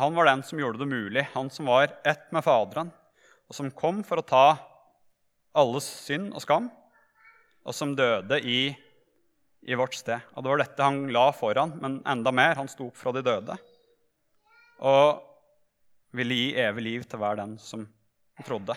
Han 0.00 0.16
var 0.16 0.26
den 0.26 0.42
som 0.42 0.58
gjorde 0.58 0.80
det 0.80 0.88
mulig, 0.88 1.28
han 1.34 1.50
som 1.50 1.66
var 1.70 1.92
ett 2.04 2.32
med 2.32 2.42
Faderen, 2.42 2.90
og 3.50 3.56
som 3.56 3.72
kom 3.74 4.04
for 4.06 4.20
å 4.20 4.26
ta 4.26 4.44
alles 5.58 5.88
synd 6.06 6.30
og 6.30 6.44
skam, 6.44 6.68
og 7.66 7.74
som 7.74 7.96
døde 7.98 8.38
i, 8.46 8.70
i 9.66 9.76
vårt 9.76 9.96
sted. 9.98 10.22
Og 10.36 10.44
Det 10.44 10.52
var 10.52 10.62
dette 10.62 10.86
han 10.86 11.02
la 11.12 11.26
foran, 11.34 11.74
men 11.82 11.98
enda 12.08 12.32
mer. 12.32 12.54
Han 12.60 12.70
sto 12.70 12.86
opp 12.88 12.98
fra 12.98 13.12
de 13.16 13.24
døde 13.26 13.58
og 14.80 15.18
ville 16.16 16.36
gi 16.38 16.52
evig 16.62 16.82
liv 16.86 17.02
til 17.04 17.20
hver 17.20 17.36
den 17.36 17.58
som 17.60 17.82
trodde. 18.46 18.72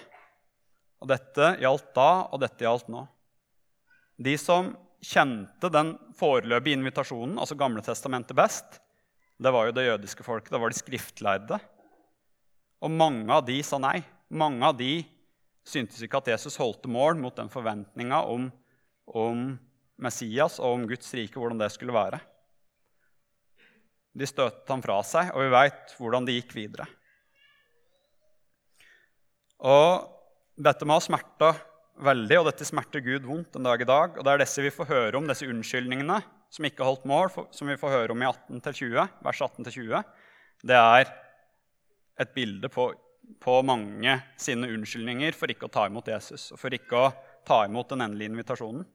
Og 1.00 1.08
Dette 1.08 1.54
gjaldt 1.62 1.94
da, 1.96 2.10
og 2.28 2.42
dette 2.44 2.66
gjaldt 2.66 2.90
nå. 2.92 3.06
De 4.20 4.34
som 4.40 4.74
kjente 5.04 5.70
den 5.72 5.94
foreløpige 6.20 6.80
invitasjonen, 6.80 7.38
altså 7.40 7.56
Gamle 7.60 7.84
testamentet, 7.86 8.36
best, 8.36 8.82
det 9.40 9.52
var 9.52 9.68
jo 9.68 9.76
det 9.76 9.88
jødiske 9.88 10.26
folket. 10.26 10.52
Det 10.54 10.62
var 10.62 10.72
de 10.72 10.80
skriftlærde. 10.80 11.60
Og 12.84 12.92
mange 12.92 13.32
av 13.32 13.46
de 13.48 13.58
sa 13.66 13.80
nei. 13.82 13.98
Mange 14.34 14.66
av 14.66 14.78
de 14.80 15.04
syntes 15.64 16.02
ikke 16.04 16.20
at 16.20 16.32
Jesus 16.34 16.58
holdt 16.60 16.88
mål 16.92 17.20
mot 17.22 17.36
den 17.38 17.52
forventninga 17.54 18.24
om, 18.34 18.50
om, 19.14 19.46
Messias 20.04 20.58
og 20.60 20.80
om 20.80 20.88
Guds 20.90 21.14
rike, 21.16 21.38
hvordan 21.38 21.62
det 21.62 21.70
skulle 21.72 21.94
være. 21.96 22.18
De 24.14 24.28
støtet 24.28 24.70
ham 24.70 24.82
fra 24.84 24.98
seg, 25.06 25.30
og 25.34 25.46
vi 25.46 25.54
veit 25.54 25.94
hvordan 26.00 26.26
det 26.28 26.36
gikk 26.40 26.56
videre. 26.58 26.88
Og 29.64 30.10
dette 30.60 30.86
må 30.86 30.98
ha 30.98 31.04
smerta 31.06 31.54
veldig, 32.04 32.40
og 32.42 32.50
dette 32.50 32.68
smerter 32.68 33.06
Gud 33.06 33.30
vondt 33.30 33.56
en 33.58 33.70
dag 33.70 33.82
i 33.82 33.88
dag. 33.88 34.18
Og 34.18 34.26
det 34.26 34.34
er 34.34 34.44
disse 34.44 34.66
vi 34.66 34.74
får 34.74 34.90
høre 34.90 35.20
om, 35.20 35.30
disse 35.30 35.48
unnskyldningene 35.48 36.20
som 36.54 36.68
ikke 36.68 36.86
holdt 36.86 37.08
mål, 37.10 37.32
som 37.56 37.70
vi 37.70 37.80
får 37.80 37.96
høre 37.96 38.14
om 38.14 38.22
i 38.22 38.30
18-20, 38.30 38.98
vers 39.26 39.42
18-20. 39.42 40.04
Det 40.70 40.78
er 40.78 41.10
et 42.22 42.34
bilde 42.36 42.70
på, 42.70 42.92
på, 43.44 43.60
mange 43.66 44.16
sine 44.40 44.70
unnskyldninger 44.72 45.36
for 45.38 45.52
ikke 45.52 45.68
å 45.68 45.74
ta 45.74 45.86
imot 45.90 46.08
Jesus 46.12 46.52
og 46.54 46.62
for 46.62 46.76
ikke 46.76 47.00
å 47.00 47.14
ta 47.48 47.64
imot 47.68 47.90
den 47.92 48.06
endelige 48.06 48.32
invitasjonen. 48.32 48.86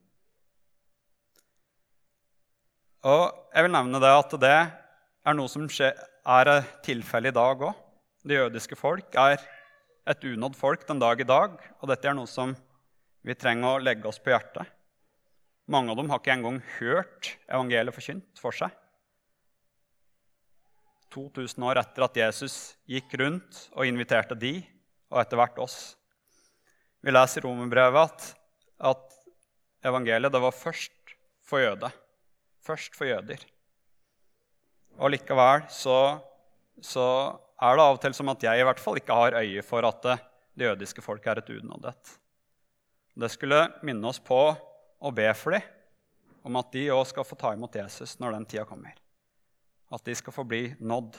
Og 3.09 3.23
jeg 3.53 3.65
vil 3.65 3.71
nevne 3.71 4.01
det 4.03 4.09
at 4.11 4.33
det 4.41 4.55
er 4.57 5.37
noe 5.37 5.51
som 5.51 5.67
er 5.69 6.51
tilfellet 6.83 7.31
i 7.31 7.37
dag 7.37 7.61
òg. 7.69 7.85
Det 8.27 8.35
jødiske 8.35 8.75
folk 8.75 9.15
er 9.15 9.39
et 10.09 10.25
unådd 10.25 10.57
folk 10.57 10.83
den 10.87 10.99
dag 10.99 11.21
i 11.21 11.27
dag, 11.27 11.55
og 11.79 11.87
dette 11.91 12.09
er 12.09 12.17
noe 12.17 12.27
som 12.27 12.55
vi 13.23 13.35
trenger 13.37 13.77
å 13.77 13.83
legge 13.83 14.09
oss 14.09 14.19
på 14.19 14.33
hjertet. 14.33 14.67
Mange 15.69 15.93
av 15.93 15.99
dem 15.99 16.09
har 16.09 16.19
ikke 16.19 16.33
engang 16.33 16.59
hørt 16.79 17.35
evangeliet 17.47 17.95
forkynt 17.95 18.41
for 18.41 18.55
seg. 18.55 18.73
2000 21.13 21.65
år 21.65 21.79
etter 21.81 22.05
at 22.05 22.19
Jesus 22.21 22.55
gikk 22.89 23.15
rundt 23.21 23.65
og 23.73 23.87
inviterte 23.89 24.37
de, 24.37 24.59
og 25.09 25.21
etter 25.23 25.39
hvert 25.39 25.57
oss. 25.61 25.77
Vi 27.01 27.13
leser 27.13 27.41
i 27.41 27.47
Romerbrevet 27.47 28.01
at, 28.03 28.27
at 28.91 29.19
evangeliet 29.87 30.33
det 30.33 30.41
var 30.43 30.55
først 30.55 31.15
for 31.49 31.63
jøde. 31.63 31.89
Først 32.65 32.97
for 32.97 33.09
jøder. 33.09 33.41
Og 34.99 35.13
likevel 35.13 35.65
så, 35.71 36.19
så, 36.83 37.05
er 37.59 37.75
det 37.75 37.83
av 37.83 37.97
og 37.97 38.01
til 38.03 38.15
som 38.15 38.31
at 38.31 38.43
jeg 38.43 38.61
i 38.61 38.67
hvert 38.67 38.79
fall 38.79 38.99
ikke 38.99 39.15
har 39.15 39.37
øye 39.39 39.63
for 39.65 39.87
at 39.87 40.03
det, 40.05 40.17
det 40.59 40.69
jødiske 40.69 41.03
folk 41.03 41.25
er 41.27 41.41
et 41.41 41.51
unådet. 41.55 42.15
Det 43.19 43.31
skulle 43.31 43.65
minne 43.83 44.11
oss 44.11 44.19
på 44.23 44.39
å 44.99 45.11
be 45.15 45.27
for 45.35 45.55
dem 45.55 45.65
om 46.47 46.55
at 46.59 46.71
de 46.71 46.85
òg 46.93 47.03
skal 47.09 47.27
få 47.27 47.35
ta 47.39 47.51
imot 47.55 47.75
Jesus 47.75 48.15
når 48.19 48.37
den 48.37 48.47
tida 48.47 48.67
kommer. 48.67 48.95
At 49.93 50.05
de 50.05 50.15
skal 50.15 50.35
få 50.35 50.45
bli 50.47 50.63
nådd. 50.79 51.17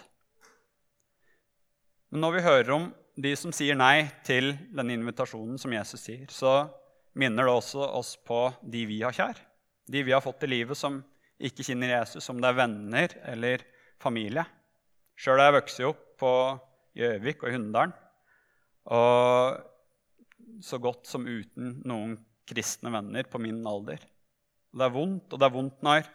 Men 2.10 2.24
når 2.24 2.36
vi 2.36 2.46
hører 2.46 2.72
om 2.74 2.88
de 3.20 3.32
som 3.38 3.52
sier 3.54 3.76
nei 3.78 4.08
til 4.26 4.52
denne 4.74 4.94
invitasjonen 4.96 5.58
som 5.60 5.74
Jesus 5.74 6.02
sier, 6.02 6.26
så 6.30 6.68
minner 7.18 7.46
det 7.46 7.54
også 7.54 7.84
oss 7.98 8.14
på 8.26 8.48
de 8.62 8.84
vi 8.88 9.00
har 9.02 9.14
kjær. 9.14 9.38
De 9.90 10.02
vi 10.06 10.14
har 10.14 10.22
fått 10.22 10.46
i 10.46 10.50
livet 10.50 10.78
som 10.78 11.00
ikke 11.40 11.64
kjenner 11.66 11.94
Jesus, 11.96 12.28
om 12.30 12.40
det 12.40 12.50
er 12.50 12.58
venner 12.58 13.14
eller 13.32 13.64
familie. 14.02 14.44
Sjøl 15.18 15.40
har 15.40 15.50
jeg 15.50 15.58
vokst 15.58 15.82
opp 15.88 16.04
på 16.20 16.32
Gjøvik 16.96 17.44
og 17.44 17.50
i 17.50 17.54
Hunndalen. 17.56 17.94
Og 18.90 20.62
så 20.64 20.80
godt 20.82 21.08
som 21.08 21.26
uten 21.28 21.78
noen 21.88 22.16
kristne 22.48 22.92
venner 22.92 23.28
på 23.30 23.40
min 23.42 23.60
alder. 23.66 24.02
Det 24.70 24.84
er 24.86 24.94
vondt, 24.94 25.30
og 25.32 25.40
det 25.40 25.46
er 25.46 25.54
vondt 25.54 25.86
når 25.86 26.06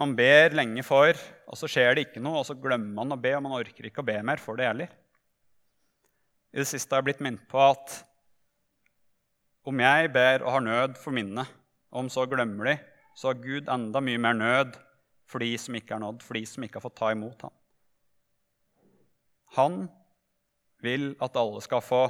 man 0.00 0.14
ber 0.16 0.54
lenge 0.56 0.84
for, 0.86 1.16
og 1.46 1.58
så 1.58 1.68
skjer 1.70 1.96
det 1.96 2.06
ikke 2.06 2.22
noe, 2.24 2.40
og 2.40 2.46
så 2.48 2.56
glemmer 2.58 2.94
man 2.96 3.14
å 3.14 3.20
be, 3.20 3.34
og 3.36 3.44
man 3.44 3.56
orker 3.58 3.88
ikke 3.88 4.02
å 4.04 4.08
be 4.08 4.16
mer 4.24 4.40
for 4.40 4.58
det 4.58 4.70
heller. 4.70 4.92
I 6.52 6.60
det 6.60 6.68
siste 6.68 6.92
har 6.92 7.02
jeg 7.02 7.10
blitt 7.10 7.24
minnet 7.24 7.44
på 7.48 7.60
at 7.64 7.98
om 9.68 9.78
jeg 9.80 10.10
ber 10.12 10.42
og 10.42 10.56
har 10.56 10.64
nød 10.64 10.96
for 11.00 11.14
minnet, 11.14 11.48
om 11.92 12.08
så 12.12 12.24
glemmer 12.28 12.72
de, 12.72 12.76
så 13.14 13.30
har 13.30 13.42
Gud 13.44 13.68
enda 13.70 14.00
mye 14.04 14.20
mer 14.20 14.36
nød 14.36 14.76
for 15.28 15.44
de 15.44 15.52
som 15.60 15.76
ikke 15.76 15.96
er 15.96 16.02
nådd, 16.02 16.22
for 16.24 16.36
de 16.36 16.44
som 16.48 16.64
ikke 16.64 16.80
har 16.80 16.86
fått 16.86 16.98
ta 16.98 17.10
imot 17.12 17.44
ham. 17.46 17.54
Han 19.56 19.76
vil 20.82 21.12
at 21.22 21.36
alle 21.36 21.60
skal 21.64 21.84
få 21.84 22.06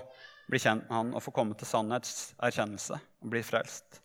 bli 0.51 0.61
kjent 0.63 0.87
med 0.87 0.97
han 0.97 1.13
og 1.17 1.25
få 1.25 1.35
komme 1.35 1.59
til 1.59 1.69
sannhetserkjennelse 1.69 2.99
og 2.99 3.33
bli 3.35 3.43
frelst. 3.47 4.01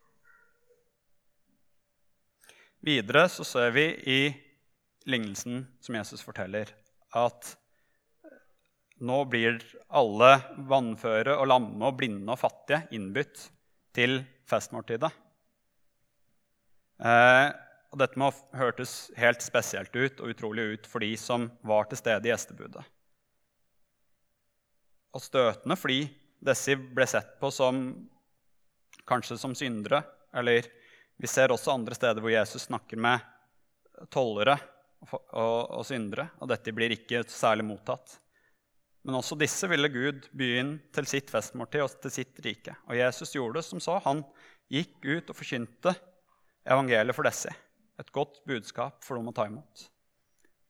Videre 2.85 3.25
så 3.29 3.45
ser 3.47 3.71
vi 3.75 3.85
i 4.05 4.19
lignelsen 5.07 5.63
som 5.81 5.95
Jesus 5.95 6.21
forteller, 6.25 6.69
at 7.15 7.55
nå 8.97 9.21
blir 9.29 9.61
alle 9.93 10.31
vannføre 10.69 11.37
og 11.37 11.49
lamme 11.51 11.89
og 11.89 11.97
blinde 11.99 12.33
og 12.33 12.41
fattige 12.41 12.83
innbytt 12.97 13.47
til 13.97 14.19
festmåltidet. 14.49 15.11
Eh, 16.97 17.47
og 17.93 18.01
dette 18.01 18.19
må 18.19 18.31
hørtes 18.57 19.09
helt 19.17 19.43
spesielt 19.45 19.93
ut 19.95 20.21
og 20.21 20.33
utrolig 20.33 20.65
ut 20.73 20.87
for 20.89 21.03
de 21.05 21.13
som 21.19 21.47
var 21.65 21.87
til 21.89 22.01
stede 22.01 22.27
i 22.27 22.31
gjestebudet. 22.33 22.83
Og 25.15 25.23
støtende 25.23 25.77
fordi 25.79 26.03
disse 26.45 26.75
ble 26.77 27.07
sett 27.09 27.37
på 27.41 27.49
som 27.53 27.87
kanskje 29.07 29.37
som 29.39 29.55
syndere. 29.57 30.03
Eller 30.35 30.67
vi 31.17 31.29
ser 31.29 31.53
også 31.53 31.73
andre 31.73 31.97
steder 31.97 32.21
hvor 32.21 32.33
Jesus 32.33 32.67
snakker 32.67 32.99
med 33.01 33.23
tollere 34.13 34.57
og, 35.07 35.21
og, 35.33 35.83
syndere, 35.85 36.29
og 36.41 36.49
dette 36.51 36.73
blir 36.75 36.93
ikke 36.93 37.23
særlig 37.29 37.65
mottatt. 37.65 38.19
Men 39.07 39.17
også 39.19 39.37
disse 39.39 39.69
ville 39.71 39.89
Gud 39.89 40.27
inn 40.43 40.75
til 40.93 41.07
sitt 41.09 41.31
festmåltid 41.31 41.85
og 41.85 41.93
til 42.03 42.13
sitt 42.13 42.41
rike. 42.43 42.75
Og 42.89 42.97
Jesus 42.99 43.33
gjorde 43.33 43.61
det 43.61 43.65
som 43.65 43.81
så. 43.81 43.97
Han 44.03 44.23
gikk 44.73 44.97
ut 45.05 45.31
og 45.31 45.37
forkynte 45.37 45.93
evangeliet 46.67 47.15
for 47.15 47.29
disse. 47.29 47.53
Et 47.97 48.11
godt 48.13 48.41
budskap 48.49 48.99
for 49.05 49.17
dem 49.17 49.29
å 49.31 49.35
ta 49.35 49.47
imot. 49.47 49.87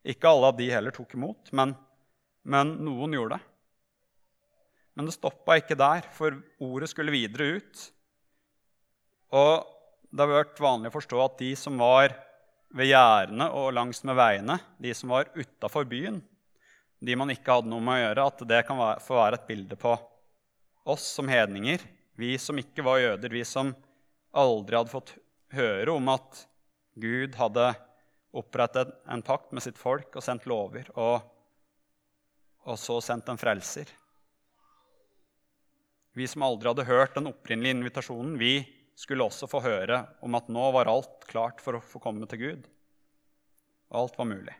Ikke 0.08 0.30
alle 0.30 0.52
av 0.52 0.60
de 0.60 0.70
heller 0.72 0.96
tok 0.96 1.18
imot, 1.18 1.50
men, 1.58 1.74
men 2.48 2.78
noen 2.86 3.16
gjorde 3.18 3.40
det. 3.40 3.54
Men 4.98 5.10
det 5.10 5.18
stoppa 5.18 5.58
ikke 5.60 5.78
der, 5.78 6.06
for 6.16 6.38
ordet 6.64 6.88
skulle 6.94 7.14
videre 7.14 7.58
ut. 7.58 7.82
Og 9.36 9.74
det 10.18 10.26
har 10.26 10.34
vært 10.34 10.62
vanlig 10.62 10.90
å 10.90 10.98
forstå 10.98 11.20
at 11.22 11.38
de 11.40 11.52
som 11.60 11.78
var 11.78 12.16
ved 12.76 12.90
gjerdene 12.90 13.48
og 13.54 13.70
langs 13.78 14.02
med 14.08 14.18
veiene, 14.18 14.58
de 14.82 14.94
som 14.98 15.14
var 15.14 15.30
utafor 15.38 15.86
byen, 15.90 16.20
de 17.00 17.16
man 17.20 17.30
ikke 17.30 17.60
hadde 17.60 17.70
noe 17.70 17.84
med 17.84 18.00
å 18.00 18.04
gjøre, 18.08 18.26
at 18.26 18.46
det 18.50 18.62
kan 18.66 18.82
få 19.06 19.20
være 19.20 19.38
et 19.38 19.48
bilde 19.50 19.78
på 19.78 19.94
oss 20.90 21.06
som 21.20 21.30
hedninger. 21.30 21.84
Vi 22.18 22.34
som 22.42 22.58
ikke 22.58 22.86
var 22.86 23.02
jøder, 23.04 23.30
vi 23.30 23.44
som 23.46 23.76
aldri 24.34 24.80
hadde 24.80 24.94
fått 24.94 25.14
høre 25.54 25.94
om 25.94 26.10
at 26.10 26.42
Gud 26.98 27.38
hadde 27.38 27.70
opprettet 28.38 28.90
en 29.10 29.22
pakt 29.26 29.54
med 29.54 29.64
sitt 29.64 29.78
folk 29.78 30.18
og 30.18 30.26
sendt 30.26 30.48
lover, 30.50 30.90
og, 30.98 31.22
og 32.66 32.82
så 32.82 32.98
sendt 33.06 33.30
en 33.30 33.40
frelser. 33.40 33.92
Vi 36.18 36.26
som 36.26 36.42
aldri 36.48 36.72
hadde 36.72 36.88
hørt 36.90 37.14
den 37.14 37.30
opprinnelige 37.30 37.78
invitasjonen, 37.78 38.34
vi 38.42 38.66
skulle 38.98 39.28
også 39.28 39.46
få 39.50 39.62
høre 39.62 40.02
om 40.26 40.36
at 40.38 40.48
nå 40.50 40.70
var 40.74 40.90
alt 40.90 41.28
klart 41.30 41.62
for 41.62 41.78
å 41.78 41.84
få 41.84 42.02
komme 42.02 42.26
til 42.30 42.42
Gud. 42.42 42.64
Alt 43.94 44.18
var 44.18 44.28
mulig. 44.28 44.56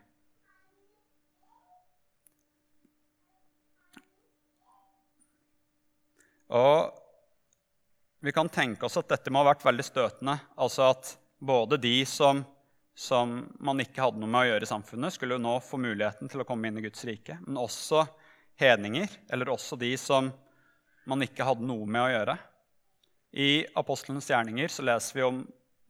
Og 6.48 6.94
vi 8.24 8.32
kan 8.32 8.48
tenke 8.48 8.86
oss 8.86 8.96
at 8.96 9.10
dette 9.10 9.30
må 9.30 9.42
ha 9.42 9.50
vært 9.50 9.66
veldig 9.66 9.84
støtende. 9.84 10.38
Altså 10.56 10.86
at 10.88 11.10
både 11.38 11.76
de 11.82 11.96
som, 12.08 12.40
som, 12.96 13.40
man 13.60 13.82
ikke 13.82 14.02
hadde 14.06 14.22
noe 14.22 14.30
med 14.30 14.46
å 14.46 14.52
gjøre 14.52 14.64
i 14.64 14.70
samfunnet, 14.70 15.14
skulle 15.14 15.38
nå 15.42 15.58
få 15.66 15.80
muligheten 15.82 16.30
til 16.30 16.42
å 16.42 16.46
komme 16.48 16.70
inn 16.70 16.78
i 16.80 16.86
Guds 16.86 17.04
rike. 17.10 17.36
Men 17.44 17.60
også 17.66 18.06
hedninger, 18.58 19.10
eller 19.30 19.52
også 19.52 19.76
de 19.78 19.92
som 20.00 20.30
man 21.08 21.26
ikke 21.26 21.46
hadde 21.46 21.66
noe 21.66 21.86
med 21.90 22.06
å 22.06 22.12
gjøre. 22.14 22.38
I 23.32 23.66
apostlenes 23.76 24.30
gjerninger 24.30 24.72
så 24.72 24.84
leser 24.86 25.18
vi 25.18 25.26
om 25.26 25.42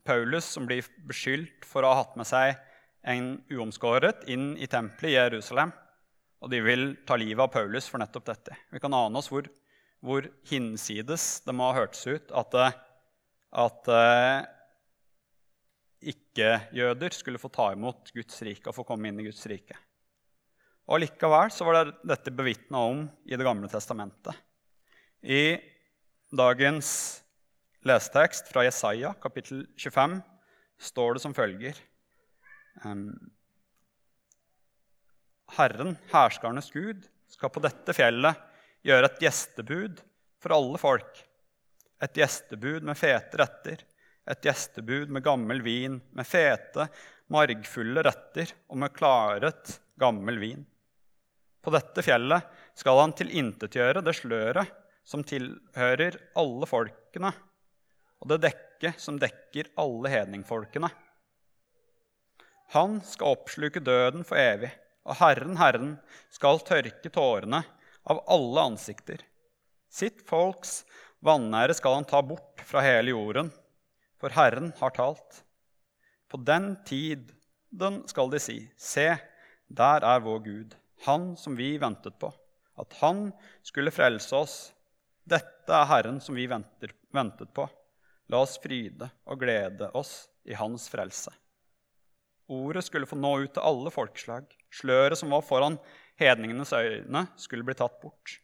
Paulus 0.05 0.49
som 0.49 0.67
blir 0.67 0.87
beskyldt 1.07 1.67
for 1.69 1.85
å 1.85 1.93
ha 1.93 2.03
hatt 2.03 2.17
med 2.19 2.27
seg 2.27 2.57
en 3.09 3.37
uomskåret 3.53 4.25
inn 4.31 4.57
i 4.59 4.67
tempelet 4.67 5.13
i 5.13 5.17
Jerusalem. 5.17 5.73
Og 6.43 6.51
de 6.51 6.61
vil 6.63 6.91
ta 7.07 7.17
livet 7.19 7.45
av 7.45 7.53
Paulus 7.53 7.89
for 7.91 8.03
nettopp 8.03 8.27
dette. 8.29 8.57
Vi 8.73 8.83
kan 8.83 8.95
ane 8.95 9.19
oss 9.19 9.31
hvor 9.31 9.47
hvor 10.05 10.29
hinsides 10.49 11.41
det 11.47 11.55
må 11.57 11.69
ha 11.71 11.81
hørtes 11.81 12.07
ut 12.07 12.33
at, 12.37 12.55
eh, 12.55 12.77
at 13.65 13.91
uh, 13.91 14.47
ikke-jøder 15.99 17.15
skulle 17.17 17.41
få 17.43 17.51
ta 17.53 17.73
imot 17.75 18.13
Guds 18.15 18.39
rike 18.47 18.71
og 18.71 18.77
få 18.77 18.87
komme 18.87 19.11
inn 19.11 19.19
i 19.19 19.27
Guds 19.27 19.43
rike. 19.51 19.77
Og 20.89 21.03
Likevel 21.03 21.51
så 21.53 21.67
var 21.67 21.81
det 21.81 22.13
dette 22.15 22.33
bevitna 22.33 22.85
om 22.93 23.03
i 23.27 23.37
Det 23.37 23.45
gamle 23.45 23.69
testamentet. 23.69 24.37
I 25.21 25.59
dagens 26.31 26.91
lesetekst 27.87 28.51
fra 28.51 28.65
Jesaja, 28.67 29.15
kapittel 29.23 29.67
25, 29.77 30.19
står 30.79 31.17
det 31.17 31.23
som 31.23 31.35
følger 31.35 31.79
Herren, 35.57 35.97
herskernes 36.13 36.71
Gud, 36.71 37.07
skal 37.29 37.51
på 37.51 37.63
dette 37.65 37.95
fjellet 37.97 38.39
gjøre 38.87 39.09
et 39.09 39.23
gjestebud 39.25 40.03
for 40.39 40.55
alle 40.55 40.79
folk. 40.81 41.23
Et 42.05 42.21
gjestebud 42.21 42.87
med 42.87 42.99
fete 42.99 43.41
retter, 43.41 43.83
et 44.29 44.45
gjestebud 44.45 45.11
med 45.11 45.25
gammel 45.25 45.63
vin, 45.65 45.99
med 46.15 46.29
fete, 46.29 46.87
margfulle 47.33 48.05
retter 48.07 48.53
og 48.69 48.79
med 48.85 48.95
klaret, 48.95 49.79
gammel 49.99 50.39
vin. 50.41 50.63
På 51.65 51.73
dette 51.75 52.05
fjellet 52.05 52.45
skal 52.79 53.03
han 53.03 53.17
tilintetgjøre 53.19 54.05
det 54.05 54.15
sløret 54.17 54.77
som 55.09 55.25
tilhører 55.27 56.21
alle 56.39 56.69
folkene, 56.69 57.33
og 58.19 58.33
det 58.33 58.41
dekket 58.47 59.01
som 59.03 59.19
dekker 59.21 59.71
alle 59.79 60.13
hedningfolkene. 60.13 60.91
Han 62.75 62.99
skal 63.07 63.39
oppsluke 63.39 63.81
døden 63.81 64.27
for 64.29 64.41
evig, 64.41 64.71
og 65.09 65.17
Herren, 65.23 65.57
Herren, 65.57 65.95
skal 66.35 66.61
tørke 66.61 67.09
tårene 67.13 67.63
av 68.09 68.21
alle 68.29 68.67
ansikter. 68.73 69.23
Sitt 69.89 70.21
folks 70.29 70.83
vanære 71.25 71.79
skal 71.79 71.97
han 71.97 72.09
ta 72.09 72.21
bort 72.21 72.61
fra 72.69 72.83
hele 72.85 73.15
jorden, 73.15 73.49
for 74.21 74.35
Herren 74.37 74.75
har 74.81 74.93
talt. 74.97 75.43
På 76.29 76.41
den 76.45 76.75
tid 76.85 77.31
den 77.71 78.03
skal 78.09 78.29
de 78.33 78.41
si, 78.43 78.59
se, 78.77 79.15
der 79.69 80.05
er 80.05 80.21
vår 80.25 80.45
Gud, 80.45 80.77
Han 81.07 81.37
som 81.39 81.55
vi 81.55 81.77
ventet 81.79 82.19
på, 82.19 82.33
at 82.77 82.93
Han 83.01 83.31
skulle 83.63 83.95
frelse 83.95 84.35
oss. 84.35 84.55
Dette 85.25 85.73
er 85.73 85.87
Herren 85.87 86.19
som 86.21 86.35
vi 86.35 86.49
venter, 86.51 86.91
ventet 87.15 87.53
på. 87.55 87.69
La 88.29 88.43
oss 88.45 88.59
fryde 88.61 89.09
og 89.25 89.41
glede 89.41 89.89
oss 89.97 90.29
i 90.49 90.57
Hans 90.57 90.89
frelse. 90.93 91.33
Ordet 92.49 92.85
skulle 92.87 93.09
få 93.09 93.17
nå 93.17 93.31
ut 93.45 93.55
til 93.57 93.65
alle 93.65 93.93
folkeslag. 93.93 94.45
Sløret 94.73 95.21
som 95.21 95.33
var 95.33 95.45
foran 95.45 95.79
hedningenes 96.21 96.73
øyne 96.77 97.27
skulle 97.41 97.65
bli 97.65 97.77
tatt 97.77 97.99
bort. 98.03 98.39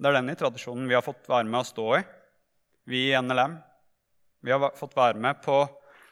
Det 0.00 0.08
er 0.08 0.16
denne 0.16 0.36
tradisjonen 0.36 0.88
vi 0.88 0.96
har 0.96 1.04
fått 1.04 1.28
være 1.28 1.48
med 1.48 1.60
å 1.60 1.68
stå 1.68 1.86
i, 1.98 2.02
vi 2.88 3.02
i 3.10 3.16
NLM. 3.20 3.58
Vi 4.40 4.52
har 4.52 4.72
fått 4.76 4.96
være 4.96 5.20
med 5.20 5.42
på 5.44 5.58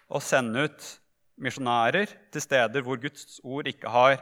å 0.08 0.20
sende 0.24 0.66
ut 0.68 0.88
misjonærer 1.40 2.12
til 2.32 2.44
steder 2.44 2.84
hvor 2.84 3.00
Guds 3.00 3.38
ord 3.44 3.68
ikke 3.70 3.92
har 3.92 4.18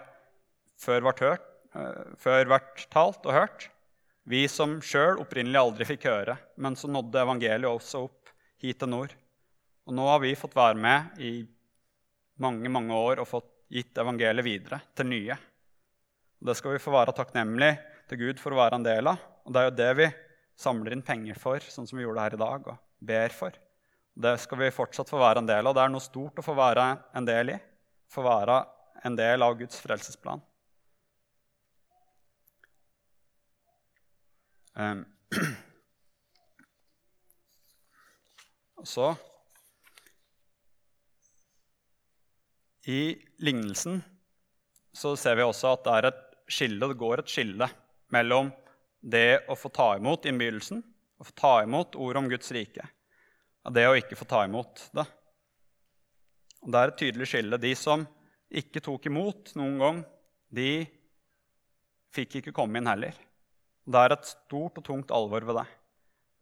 før 0.78 1.08
vært, 1.08 1.24
hørt, 1.24 1.48
eh, 1.74 2.14
før 2.22 2.52
vært 2.54 2.86
talt 2.92 3.26
og 3.26 3.34
hørt. 3.34 3.68
Vi 4.26 4.44
som 4.50 4.78
sjøl 4.82 5.18
opprinnelig 5.22 5.62
aldri 5.62 5.86
fikk 5.88 6.06
høre, 6.10 6.38
men 6.58 6.78
så 6.78 6.90
nådde 6.90 7.22
evangeliet 7.22 7.70
også 7.70 8.06
opp 8.06 8.25
hit 8.62 8.78
til 8.80 8.90
nord. 8.90 9.12
Og 9.86 9.94
nå 9.94 10.06
har 10.08 10.22
vi 10.22 10.34
fått 10.38 10.56
være 10.56 10.78
med 10.80 11.20
i 11.22 11.32
mange 12.42 12.70
mange 12.72 12.94
år 12.94 13.22
og 13.22 13.30
fått 13.30 13.52
gitt 13.72 13.98
evangeliet 13.98 14.46
videre 14.46 14.80
til 14.96 15.08
nye. 15.10 15.36
Og 16.40 16.50
det 16.50 16.56
skal 16.58 16.76
vi 16.76 16.82
få 16.82 16.92
være 16.94 17.14
takknemlig 17.16 17.72
til 18.10 18.20
Gud 18.20 18.42
for 18.42 18.54
å 18.54 18.60
være 18.60 18.78
en 18.78 18.86
del 18.86 19.10
av. 19.10 19.22
Og 19.46 19.54
det 19.54 19.62
er 19.62 19.68
jo 19.68 19.78
det 19.78 19.92
vi 20.00 20.08
samler 20.56 20.96
inn 20.96 21.04
penger 21.06 21.38
for, 21.38 21.60
sånn 21.60 21.88
som 21.88 21.98
vi 21.98 22.04
gjorde 22.04 22.24
her 22.24 22.36
i 22.36 22.40
dag, 22.40 22.68
og 22.72 23.06
ber 23.06 23.34
for. 23.34 23.56
Det 24.16 24.34
skal 24.40 24.60
vi 24.62 24.72
fortsatt 24.72 25.10
få 25.12 25.20
være 25.20 25.42
en 25.42 25.48
del 25.48 25.66
av. 25.68 25.74
Det 25.76 25.82
er 25.84 25.92
noe 25.92 26.04
stort 26.04 26.40
å 26.40 26.44
få 26.44 26.54
være 26.56 26.86
en 27.16 27.26
del 27.28 27.52
i. 27.52 27.58
Få 28.12 28.24
være 28.24 28.62
en 29.04 29.18
del 29.18 29.44
av 29.44 29.58
Guds 29.58 29.80
frelsesplan. 29.82 30.40
Um. 34.76 35.04
Og 38.75 38.75
så 38.86 39.14
I 42.86 43.16
lignelsen 43.42 43.98
så 44.94 45.16
ser 45.18 45.36
vi 45.36 45.44
også 45.44 45.72
at 45.74 45.84
det 45.84 45.94
er 45.96 46.08
et 46.12 46.22
skille, 46.46 46.86
det 46.86 46.98
går 47.00 47.20
et 47.20 47.32
skille 47.32 47.66
mellom 48.14 48.52
det 49.02 49.42
å 49.50 49.56
få 49.58 49.70
ta 49.74 49.88
imot 49.98 50.26
innbydelsen, 50.30 50.78
å 51.18 51.26
få 51.26 51.34
ta 51.36 51.52
imot 51.66 51.98
ordet 51.98 52.22
om 52.22 52.30
Guds 52.30 52.52
rike, 52.54 52.86
og 53.66 53.74
det 53.74 53.88
å 53.90 53.96
ikke 53.98 54.18
få 54.18 54.28
ta 54.30 54.44
imot 54.46 54.86
det. 54.94 55.04
Og 56.62 56.72
Det 56.72 56.80
er 56.80 56.92
et 56.92 56.98
tydelig 57.02 57.28
skille. 57.30 57.58
De 57.62 57.72
som 57.78 58.02
ikke 58.50 58.82
tok 58.82 59.06
imot 59.10 59.52
noen 59.58 59.76
gang, 59.82 60.00
de 60.50 60.70
fikk 62.14 62.40
ikke 62.40 62.54
komme 62.54 62.80
inn 62.80 62.90
heller. 62.90 63.14
Det 63.86 64.02
er 64.02 64.14
et 64.14 64.26
stort 64.26 64.78
og 64.80 64.86
tungt 64.86 65.12
alvor 65.14 65.46
ved 65.46 65.60
det. 65.60 65.66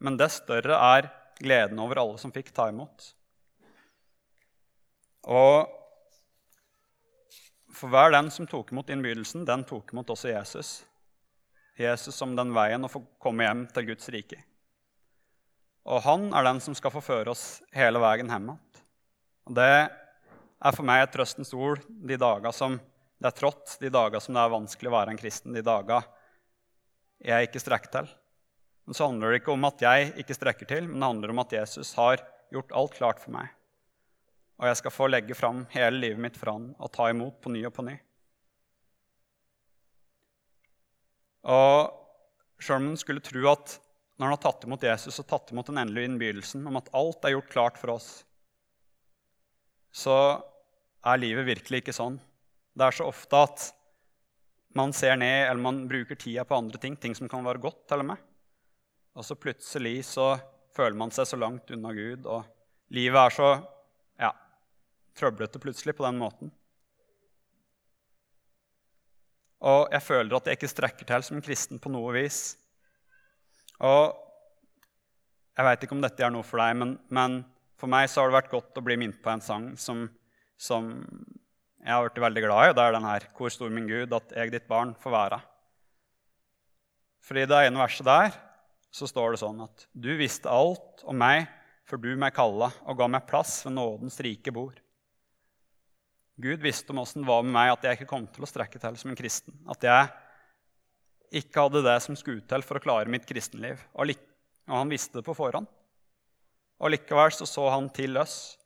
Men 0.05 0.17
det 0.21 0.31
større 0.33 0.79
er 0.97 1.11
gleden 1.43 1.81
over 1.83 2.01
alle 2.03 2.21
som 2.21 2.33
fikk 2.35 2.53
ta 2.55 2.69
imot. 2.71 3.11
Og 5.25 5.71
for 7.75 7.91
hver 7.91 8.13
den 8.15 8.31
som 8.31 8.47
tok 8.47 8.71
imot 8.73 8.91
innbydelsen, 8.93 9.47
den 9.49 9.65
tok 9.67 9.93
imot 9.93 10.13
også 10.15 10.31
Jesus. 10.31 10.73
Jesus 11.81 12.15
som 12.15 12.37
den 12.39 12.53
veien 12.55 12.87
å 12.87 12.91
få 12.91 13.03
komme 13.23 13.47
hjem 13.47 13.65
til 13.75 13.89
Guds 13.91 14.11
rike. 14.15 14.39
Og 15.85 16.01
han 16.07 16.31
er 16.33 16.47
den 16.47 16.63
som 16.65 16.77
skal 16.77 16.93
få 16.95 17.03
føre 17.05 17.35
oss 17.35 17.61
hele 17.75 18.01
veien 18.01 18.31
hjem 18.31 18.53
igjen. 18.53 18.83
Og 19.45 19.57
det 19.59 19.71
er 19.75 20.77
for 20.77 20.87
meg 20.89 21.03
et 21.03 21.13
trøstens 21.13 21.53
ord 21.53 21.83
de 21.85 22.17
dager 22.21 22.55
som 22.57 22.79
det 23.21 23.31
er 23.31 23.37
trått, 23.37 23.77
de 23.81 23.91
dager 23.93 24.23
som 24.23 24.37
det 24.37 24.45
er 24.45 24.53
vanskelig 24.55 24.91
å 24.91 24.95
være 24.95 25.13
en 25.13 25.21
kristen, 25.21 25.53
de 25.57 25.65
dager 25.65 26.07
jeg 27.25 27.49
ikke 27.49 27.63
strekker 27.63 27.93
til. 27.93 28.09
Men 28.85 28.97
så 28.97 29.09
handler 29.09 29.33
det 29.33 29.43
ikke 29.43 29.55
om 29.55 29.67
at 29.69 29.83
jeg 29.85 30.13
ikke 30.21 30.37
strekker 30.37 30.69
til, 30.69 30.89
men 30.89 31.01
det 31.01 31.11
handler 31.11 31.33
om 31.33 31.43
at 31.45 31.55
Jesus 31.57 31.95
har 31.97 32.23
gjort 32.53 32.75
alt 32.77 32.97
klart 32.99 33.23
for 33.23 33.33
meg. 33.35 33.53
Og 34.61 34.69
jeg 34.69 34.79
skal 34.81 34.95
få 34.95 35.09
legge 35.11 35.37
fram 35.37 35.65
hele 35.73 35.99
livet 35.99 36.21
mitt 36.23 36.37
for 36.39 36.53
han 36.53 36.69
og 36.79 36.93
ta 36.95 37.09
imot 37.11 37.41
på 37.43 37.53
ny 37.55 37.65
og 37.67 37.75
på 37.75 37.87
ny. 37.87 37.97
Og 41.45 42.61
Sherman 42.63 42.97
skulle 43.01 43.25
tro 43.25 43.43
at 43.51 43.79
når 44.15 44.29
han 44.29 44.37
har 44.37 44.43
tatt 44.45 44.65
imot 44.65 44.85
Jesus 44.87 45.19
og 45.21 45.27
tatt 45.29 45.51
imot 45.53 45.69
den 45.69 45.81
endelige 45.83 46.09
innbydelsen 46.09 46.69
om 46.71 46.79
at 46.79 46.93
alt 46.97 47.25
er 47.27 47.35
gjort 47.35 47.51
klart 47.51 47.81
for 47.81 47.97
oss, 47.97 48.11
så 49.95 50.17
er 51.05 51.21
livet 51.21 51.49
virkelig 51.49 51.83
ikke 51.83 51.97
sånn. 51.97 52.21
Det 52.75 52.87
er 52.87 52.97
så 52.97 53.09
ofte 53.11 53.43
at 53.47 53.67
man 54.75 54.95
ser 54.95 55.19
ned 55.19 55.49
eller 55.49 55.63
man 55.63 55.85
bruker 55.91 56.19
tida 56.19 56.47
på 56.47 56.57
andre 56.57 56.81
ting, 56.83 56.97
ting 56.99 57.15
som 57.15 57.31
kan 57.31 57.45
være 57.47 57.63
godt 57.63 57.85
til 57.91 58.03
og 58.03 58.09
med. 58.13 58.23
Og 59.15 59.27
så 59.27 59.37
plutselig 59.39 60.01
så 60.09 60.35
føler 60.75 60.99
man 60.99 61.13
seg 61.15 61.29
så 61.31 61.39
langt 61.39 61.71
unna 61.71 61.93
Gud, 61.95 62.27
og 62.27 62.43
livet 62.95 63.21
er 63.21 63.35
så 63.35 63.51
ja, 64.19 64.33
trøblete 65.15 65.63
plutselig 65.63 65.95
på 65.95 66.07
den 66.07 66.19
måten. 66.19 66.51
Og 69.65 69.87
jeg 69.95 70.05
føler 70.05 70.37
at 70.37 70.51
jeg 70.51 70.59
ikke 70.59 70.73
strekker 70.73 71.09
til 71.09 71.25
som 71.25 71.41
kristen 71.45 71.81
på 71.81 71.93
noe 71.95 72.11
vis. 72.19 72.59
Og 73.81 74.13
jeg 75.55 75.67
veit 75.69 75.87
ikke 75.87 75.97
om 75.97 76.03
dette 76.05 76.27
er 76.27 76.35
noe 76.35 76.45
for 76.45 76.61
deg, 76.61 76.75
men, 76.77 76.97
men, 77.15 77.39
for 77.81 77.91
meg 77.91 78.11
så 78.11 78.21
har 78.21 78.31
det 78.31 78.41
vært 78.41 78.53
godt 78.53 78.81
å 78.81 78.85
bli 78.85 78.99
minnet 78.99 79.23
på 79.23 79.31
en 79.31 79.43
sang 79.45 79.71
som, 79.81 80.05
som 80.59 80.91
jeg 81.85 81.93
har 81.93 82.05
blitt 82.05 82.23
veldig 82.27 82.43
glad 82.45 82.67
i, 82.67 82.73
og 82.73 82.77
det 82.77 82.85
er 82.85 82.97
den 82.97 83.09
her 83.09 83.27
'Hvor 83.31 83.53
stor 83.53 83.71
min 83.71 83.89
Gud, 83.89 84.13
at 84.13 84.33
jeg 84.35 84.53
ditt 84.53 84.69
barn 84.69 84.95
får 84.99 85.15
være'. 85.15 85.41
Fordi 87.25 87.47
det 87.47 87.61
ene 87.67 87.81
verset 87.81 88.07
der 88.07 88.35
så 88.95 89.09
står 89.11 89.35
det 89.35 89.43
sånn 89.43 89.63
at 89.65 89.87
'Du 89.91 90.13
visste 90.17 90.51
alt 90.51 91.03
om 91.03 91.19
meg 91.19 91.49
før 91.85 92.01
du 92.01 92.13
meg 92.17 92.35
kalla 92.35 92.71
og 92.87 92.99
ga 92.99 93.09
meg 93.11 93.27
plass 93.27 93.65
ved 93.67 93.75
nådens 93.75 94.21
rike 94.23 94.55
bord'. 94.55 94.79
Gud 96.39 96.63
visste 96.63 96.91
om 96.91 96.99
åssen 97.03 97.23
det 97.23 97.29
var 97.29 97.43
med 97.43 97.55
meg 97.55 97.73
at 97.73 97.83
jeg 97.83 97.99
ikke 97.99 98.11
kom 98.11 98.27
til 98.27 98.43
å 98.43 98.51
strekke 98.51 98.79
til 98.79 98.97
som 98.99 99.11
en 99.11 99.19
kristen. 99.19 99.55
At 99.71 99.83
jeg 99.87 100.11
ikke 101.43 101.67
hadde 101.67 101.85
det 101.87 101.99
som 102.03 102.17
skulle 102.19 102.43
til 102.47 102.63
for 102.63 102.79
å 102.79 102.83
klare 102.83 103.11
mitt 103.11 103.27
kristenliv. 103.27 103.79
Og, 103.95 104.11
han 104.67 104.91
visste 104.91 105.19
det 105.19 105.27
på 105.27 105.35
forhånd. 105.35 105.67
Og 106.83 106.91
likevel 106.91 107.31
så, 107.35 107.47
så 107.47 107.69
han 107.71 107.87
til 107.95 108.19
oss 108.19 108.57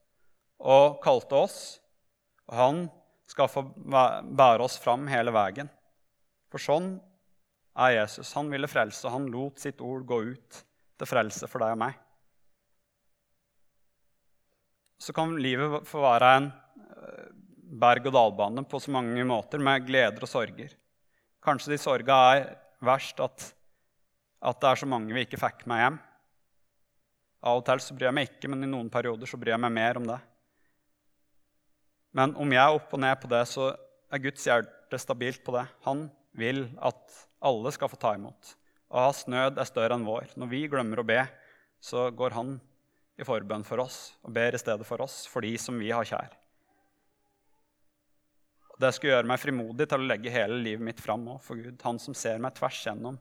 og 0.59 1.01
kalte 1.05 1.37
oss. 1.37 1.59
Og 2.49 2.57
han 2.57 2.81
skal 3.29 3.51
få 3.53 3.63
bære 3.69 4.65
oss 4.65 4.79
fram 4.81 5.07
hele 5.13 5.33
veien. 5.35 5.69
For 6.49 6.63
sånn 6.63 6.97
er 7.79 7.95
Jesus. 8.01 8.33
Han 8.37 8.51
ville 8.51 8.71
frelse. 8.71 9.11
Han 9.13 9.29
lot 9.33 9.61
sitt 9.63 9.81
ord 9.85 10.05
gå 10.09 10.21
ut 10.33 10.61
til 10.99 11.09
frelse 11.09 11.49
for 11.51 11.63
deg 11.63 11.77
og 11.77 11.83
meg. 11.85 11.99
Så 14.99 15.15
kan 15.15 15.37
livet 15.39 15.87
få 15.87 16.03
være 16.03 16.31
en 16.41 16.49
eh, 16.51 17.29
berg-og-dal-bane 17.79 18.65
på 18.67 18.81
så 18.83 18.91
mange 18.95 19.23
måter, 19.27 19.63
med 19.63 19.87
gleder 19.87 20.27
og 20.27 20.31
sorger. 20.31 20.75
Kanskje 21.45 21.77
de 21.77 21.79
sorga 21.79 22.17
er 22.35 22.49
verst 22.85 23.21
at, 23.23 23.53
at, 24.43 24.59
det 24.59 24.71
er 24.73 24.81
så 24.83 24.89
mange 24.91 25.15
vi 25.15 25.23
ikke 25.27 25.39
fikk 25.41 25.63
med 25.71 25.85
hjem. 25.85 26.01
Av 27.47 27.61
og 27.61 27.67
til 27.69 27.83
så 27.85 27.95
bryr 27.95 28.09
jeg 28.09 28.19
meg 28.19 28.33
ikke, 28.33 28.51
men 28.51 28.67
i 28.67 28.71
noen 28.71 28.91
perioder 28.91 29.31
så 29.31 29.39
bryr 29.39 29.55
jeg 29.55 29.63
meg 29.63 29.77
mer 29.77 30.01
om 30.01 30.09
det. 30.11 30.19
Men 32.19 32.35
om 32.41 32.51
jeg 32.51 32.65
er 32.65 32.75
opp 32.75 32.97
og 32.97 33.03
ned 33.05 33.15
på 33.23 33.31
det, 33.31 33.45
så 33.47 33.71
er 34.11 34.25
Guds 34.25 34.49
hjerte 34.49 34.99
stabilt 34.99 35.45
på 35.47 35.55
det. 35.55 35.69
Han 35.87 36.09
vil 36.39 36.65
at 36.83 37.28
alle 37.45 37.73
skal 37.75 37.91
få 37.91 37.99
ta 38.01 38.15
imot. 38.17 38.55
Og 38.89 39.03
hans 39.03 39.27
nød 39.29 39.61
er 39.61 39.69
større 39.69 39.99
enn 39.99 40.07
vår. 40.07 40.33
Når 40.41 40.51
vi 40.51 40.65
glemmer 40.71 41.03
å 41.03 41.07
be, 41.07 41.21
så 41.81 42.09
går 42.11 42.37
han 42.37 42.57
i 43.19 43.27
forbønn 43.27 43.67
for 43.67 43.83
oss 43.83 44.15
og 44.23 44.33
ber 44.35 44.55
i 44.55 44.61
stedet 44.61 44.87
for 44.87 45.03
oss, 45.05 45.25
for 45.31 45.45
de 45.45 45.55
som 45.61 45.79
vi 45.79 45.91
har 45.95 46.07
kjær. 46.07 46.35
Det 48.79 48.93
skulle 48.95 49.17
gjøre 49.17 49.27
meg 49.27 49.41
frimodig 49.43 49.89
til 49.91 49.99
å 49.99 50.07
legge 50.07 50.31
hele 50.31 50.61
livet 50.63 50.85
mitt 50.87 51.01
fram 51.03 51.25
for 51.43 51.59
Gud. 51.59 51.81
Han 51.83 51.99
som 51.99 52.15
ser 52.15 52.39
meg 52.43 52.55
tvers 52.55 52.79
gjennom, 52.87 53.19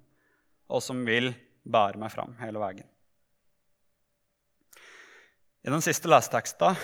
og 0.70 0.84
som 0.86 1.02
vil 1.08 1.32
bære 1.66 1.98
meg 2.00 2.14
fram 2.14 2.36
hele 2.42 2.62
veien. 2.62 2.86
I 5.66 5.74
den 5.74 5.84
siste 5.84 6.08
leseteksten 6.08 6.78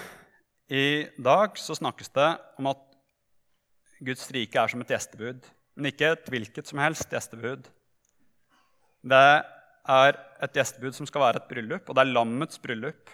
i 0.73 1.05
dag 1.21 1.53
så 1.61 1.77
snakkes 1.77 2.09
det 2.17 2.31
om 2.59 2.71
at 2.71 2.81
Guds 4.03 4.25
rike 4.33 4.59
er 4.59 4.71
som 4.71 4.81
et 4.83 4.89
gjestebud. 4.91 5.45
Men 5.73 5.89
ikke 5.89 6.13
et 6.13 6.29
hvilket 6.29 6.69
som 6.69 6.81
helst 6.83 7.09
gjestebud. 7.11 7.65
Det 9.03 9.25
er 9.83 10.19
et 10.43 10.55
gjestebud 10.55 10.95
som 10.95 11.07
skal 11.09 11.25
være 11.25 11.41
et 11.41 11.49
bryllup, 11.49 11.89
og 11.89 11.97
det 11.97 12.03
er 12.03 12.13
lammets 12.13 12.61
bryllup. 12.61 13.11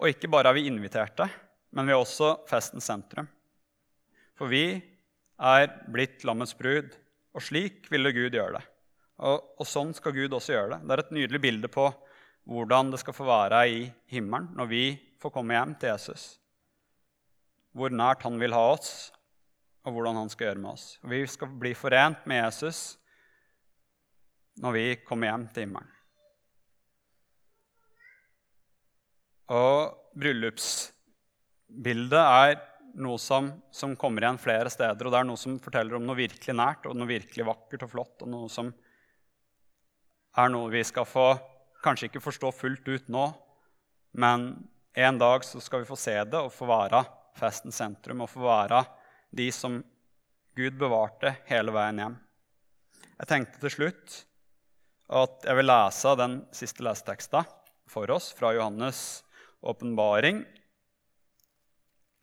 Og 0.00 0.08
ikke 0.08 0.30
bare 0.32 0.48
er 0.48 0.56
vi 0.56 0.68
inviterte, 0.70 1.26
men 1.76 1.86
vi 1.86 1.92
er 1.92 2.00
også 2.00 2.38
festens 2.48 2.88
sentrum. 2.88 3.28
For 4.38 4.48
vi 4.48 4.80
er 5.40 5.66
blitt 5.92 6.24
lammets 6.24 6.54
brud, 6.56 6.94
og 7.36 7.44
slik 7.44 7.90
ville 7.92 8.12
Gud 8.16 8.32
gjøre 8.32 8.56
det. 8.56 8.64
Og, 9.20 9.36
og, 9.60 9.66
sånn 9.68 9.92
skal 9.92 10.14
Gud 10.16 10.32
også 10.32 10.54
gjøre 10.54 10.72
det. 10.72 10.80
Det 10.86 10.94
er 10.94 11.02
et 11.02 11.12
nydelig 11.12 11.40
bilde 11.44 11.68
på 11.72 11.90
hvordan 12.48 12.88
det 12.94 13.02
skal 13.02 13.14
få 13.14 13.26
være 13.28 13.58
i 13.68 13.82
himmelen 14.10 14.48
når 14.56 14.70
vi 14.70 14.84
får 15.20 15.34
komme 15.34 15.58
hjem 15.58 15.74
til 15.76 15.92
Jesus. 15.92 16.24
Hvor 17.76 17.92
nært 17.92 18.24
han 18.24 18.40
vil 18.40 18.56
ha 18.56 18.62
oss, 18.72 19.10
og 19.84 19.94
hvordan 19.94 20.16
han 20.20 20.30
skal 20.32 20.50
gjøre 20.50 20.62
med 20.62 20.72
oss. 20.74 20.86
Vi 21.02 21.20
skal 21.30 21.48
bli 21.60 21.72
forent 21.78 22.26
med 22.28 22.44
Jesus 22.44 22.80
når 24.60 24.70
vi 24.76 24.86
kommer 25.06 25.30
hjem 25.30 25.46
til 25.54 25.62
himmelen. 25.64 25.92
Og 29.50 29.94
bryllupsbildet 30.20 32.20
er 32.20 32.58
noe 33.00 33.18
som, 33.22 33.48
som, 33.74 33.96
kommer 33.98 34.24
igjen 34.24 34.42
flere 34.42 34.70
steder. 34.70 35.06
Og 35.06 35.12
det 35.12 35.20
er 35.20 35.26
noe 35.26 35.40
som 35.40 35.58
forteller 35.62 35.96
om 35.96 36.06
noe 36.06 36.18
virkelig 36.18 36.54
nært 36.56 36.86
og 36.86 36.96
noe 36.98 37.10
virkelig 37.10 37.46
vakkert 37.48 37.86
og 37.86 37.92
flott. 37.94 38.16
Og 38.26 38.30
noe 38.30 38.48
som 38.52 38.66
er 40.38 40.48
noe 40.52 40.70
vi 40.70 40.82
skal 40.86 41.06
få 41.08 41.32
kanskje 41.82 42.10
ikke 42.10 42.22
forstå 42.22 42.52
fullt 42.52 42.88
ut 42.92 43.06
nå, 43.08 43.24
men 44.20 44.50
en 45.00 45.18
dag 45.20 45.44
så 45.46 45.60
skal 45.62 45.82
vi 45.82 45.88
få 45.88 45.96
se 45.98 46.14
det 46.28 46.38
og 46.38 46.52
få 46.52 46.66
være 46.68 47.00
festens 47.38 47.78
sentrum 47.80 48.20
og 48.24 48.28
få 48.28 48.42
være 48.44 48.82
de 49.30 49.46
som 49.54 49.78
Gud 50.58 50.76
bevarte 50.78 51.36
hele 51.48 51.72
veien 51.74 52.02
hjem. 52.02 52.18
Jeg 53.20 53.30
tenkte 53.30 53.62
til 53.62 53.74
slutt 53.74 54.16
at 55.10 55.46
jeg 55.46 55.58
vil 55.58 55.68
lese 55.70 56.14
den 56.18 56.36
siste 56.54 56.84
leseteksten 56.86 57.48
for 57.90 58.10
oss 58.14 58.30
fra 58.36 58.52
Johannes' 58.54 59.22
åpenbaring, 59.60 60.44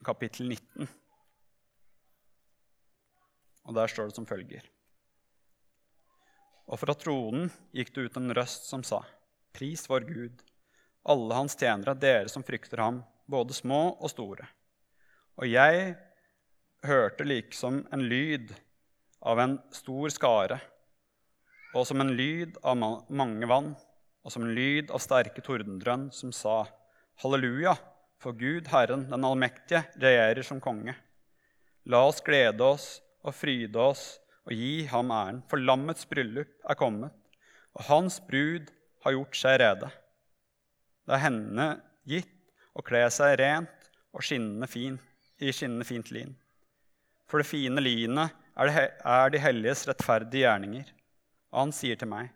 kapittel 0.05 0.47
19. 0.47 0.87
Og 3.67 3.75
der 3.75 3.91
står 3.91 4.09
det 4.09 4.15
som 4.15 4.27
følger. 4.27 4.63
Og 6.67 6.79
fra 6.79 6.95
tronen 6.99 7.51
gikk 7.75 7.93
det 7.95 8.07
ut 8.07 8.19
en 8.19 8.35
røst 8.35 8.67
som 8.67 8.83
sa:" 8.83 9.03
Pris 9.57 9.87
vår 9.89 10.05
Gud, 10.07 10.41
alle 11.07 11.33
hans 11.33 11.55
tjenere, 11.55 11.95
dere 11.95 12.29
som 12.29 12.43
frykter 12.43 12.77
ham, 12.83 12.99
både 13.25 13.55
små 13.55 13.97
og 13.97 14.11
store. 14.11 14.45
Og 15.37 15.47
jeg 15.49 15.95
hørte 16.85 17.25
liksom 17.25 17.85
en 17.91 18.05
lyd 18.09 18.53
av 19.21 19.39
en 19.39 19.57
stor 19.73 20.11
skare, 20.13 20.59
og 21.75 21.87
som 21.87 22.01
en 22.01 22.13
lyd 22.17 22.57
av 22.63 22.77
mange 23.09 23.49
vann, 23.49 23.73
og 24.23 24.33
som 24.33 24.45
en 24.45 24.55
lyd 24.55 24.91
av 24.91 25.01
sterke 25.03 25.43
tordendrønn, 25.43 26.09
som 26.13 26.33
sa, 26.35 26.65
Halleluja, 27.23 27.75
for 28.21 28.37
Gud, 28.37 28.69
Herren, 28.71 29.07
den 29.09 29.25
allmektige, 29.25 29.83
regjerer 30.01 30.45
som 30.45 30.61
konge. 30.61 30.95
La 31.87 32.01
oss 32.09 32.21
glede 32.25 32.65
oss 32.65 32.87
og 33.23 33.35
fryde 33.37 33.79
oss 33.79 34.17
og 34.47 34.55
gi 34.55 34.87
ham 34.89 35.11
æren, 35.13 35.43
for 35.49 35.61
lammets 35.61 36.07
bryllup 36.09 36.51
er 36.67 36.79
kommet, 36.79 37.13
og 37.77 37.85
hans 37.89 38.19
brud 38.23 38.71
har 39.05 39.15
gjort 39.15 39.37
seg 39.37 39.59
rede. 39.61 39.89
Det 41.07 41.15
er 41.15 41.23
henne 41.27 41.67
gitt 42.07 42.33
å 42.75 42.83
kle 42.85 43.05
seg 43.13 43.37
rent 43.41 43.89
og 44.15 44.25
skinnende 44.25 44.69
fint, 44.71 45.03
i 45.37 45.51
skinnende 45.53 45.85
fint 45.85 46.09
lin. 46.11 46.33
For 47.27 47.41
det 47.41 47.49
fine 47.49 47.83
lynet 47.83 48.35
er, 48.57 49.29
de 49.31 49.41
helliges 49.41 49.85
rettferdige 49.89 50.45
gjerninger. 50.45 50.87
Og 51.51 51.59
han 51.65 51.73
sier 51.75 51.99
til 51.99 52.09
meg, 52.11 52.31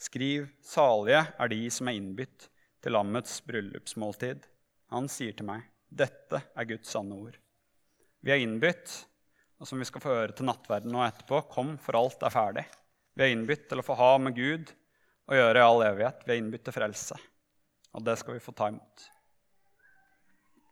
skriv, 0.00 0.50
salige 0.64 1.24
er 1.24 1.52
de 1.52 1.62
som 1.72 1.88
er 1.88 1.98
innbytt 1.98 2.48
til 2.84 2.94
lammets 2.96 3.40
bryllupsmåltid. 3.48 4.44
Han 4.92 5.08
sier 5.10 5.36
til 5.36 5.48
meg, 5.48 5.64
Dette 5.86 6.42
er 6.54 6.68
Guds 6.68 6.90
sanne 6.92 7.16
ord. 7.16 7.36
Vi 8.20 8.32
er 8.34 8.42
innbytt, 8.42 8.92
og 9.56 9.68
som 9.68 9.80
vi 9.80 9.86
skal 9.88 10.02
få 10.02 10.12
høre 10.12 10.34
til 10.36 10.48
nattverden 10.48 10.92
nå 10.92 11.00
etterpå, 11.06 11.44
kom, 11.52 11.76
for 11.80 11.96
alt 11.98 12.24
er 12.26 12.34
ferdig. 12.34 12.66
Vi 13.16 13.24
er 13.24 13.32
innbytt 13.32 13.68
til 13.70 13.80
å 13.80 13.86
få 13.86 13.96
ha 13.96 14.12
med 14.20 14.36
Gud 14.36 14.72
å 15.30 15.38
gjøre 15.38 15.62
i 15.62 15.64
all 15.64 15.84
evighet. 15.86 16.24
Vi 16.26 16.34
er 16.34 16.42
innbytt 16.42 16.66
til 16.66 16.76
frelse. 16.76 17.16
Og 17.96 18.04
det 18.04 18.18
skal 18.20 18.36
vi 18.36 18.44
få 18.44 18.52
ta 18.52 18.68
imot. 18.68 19.06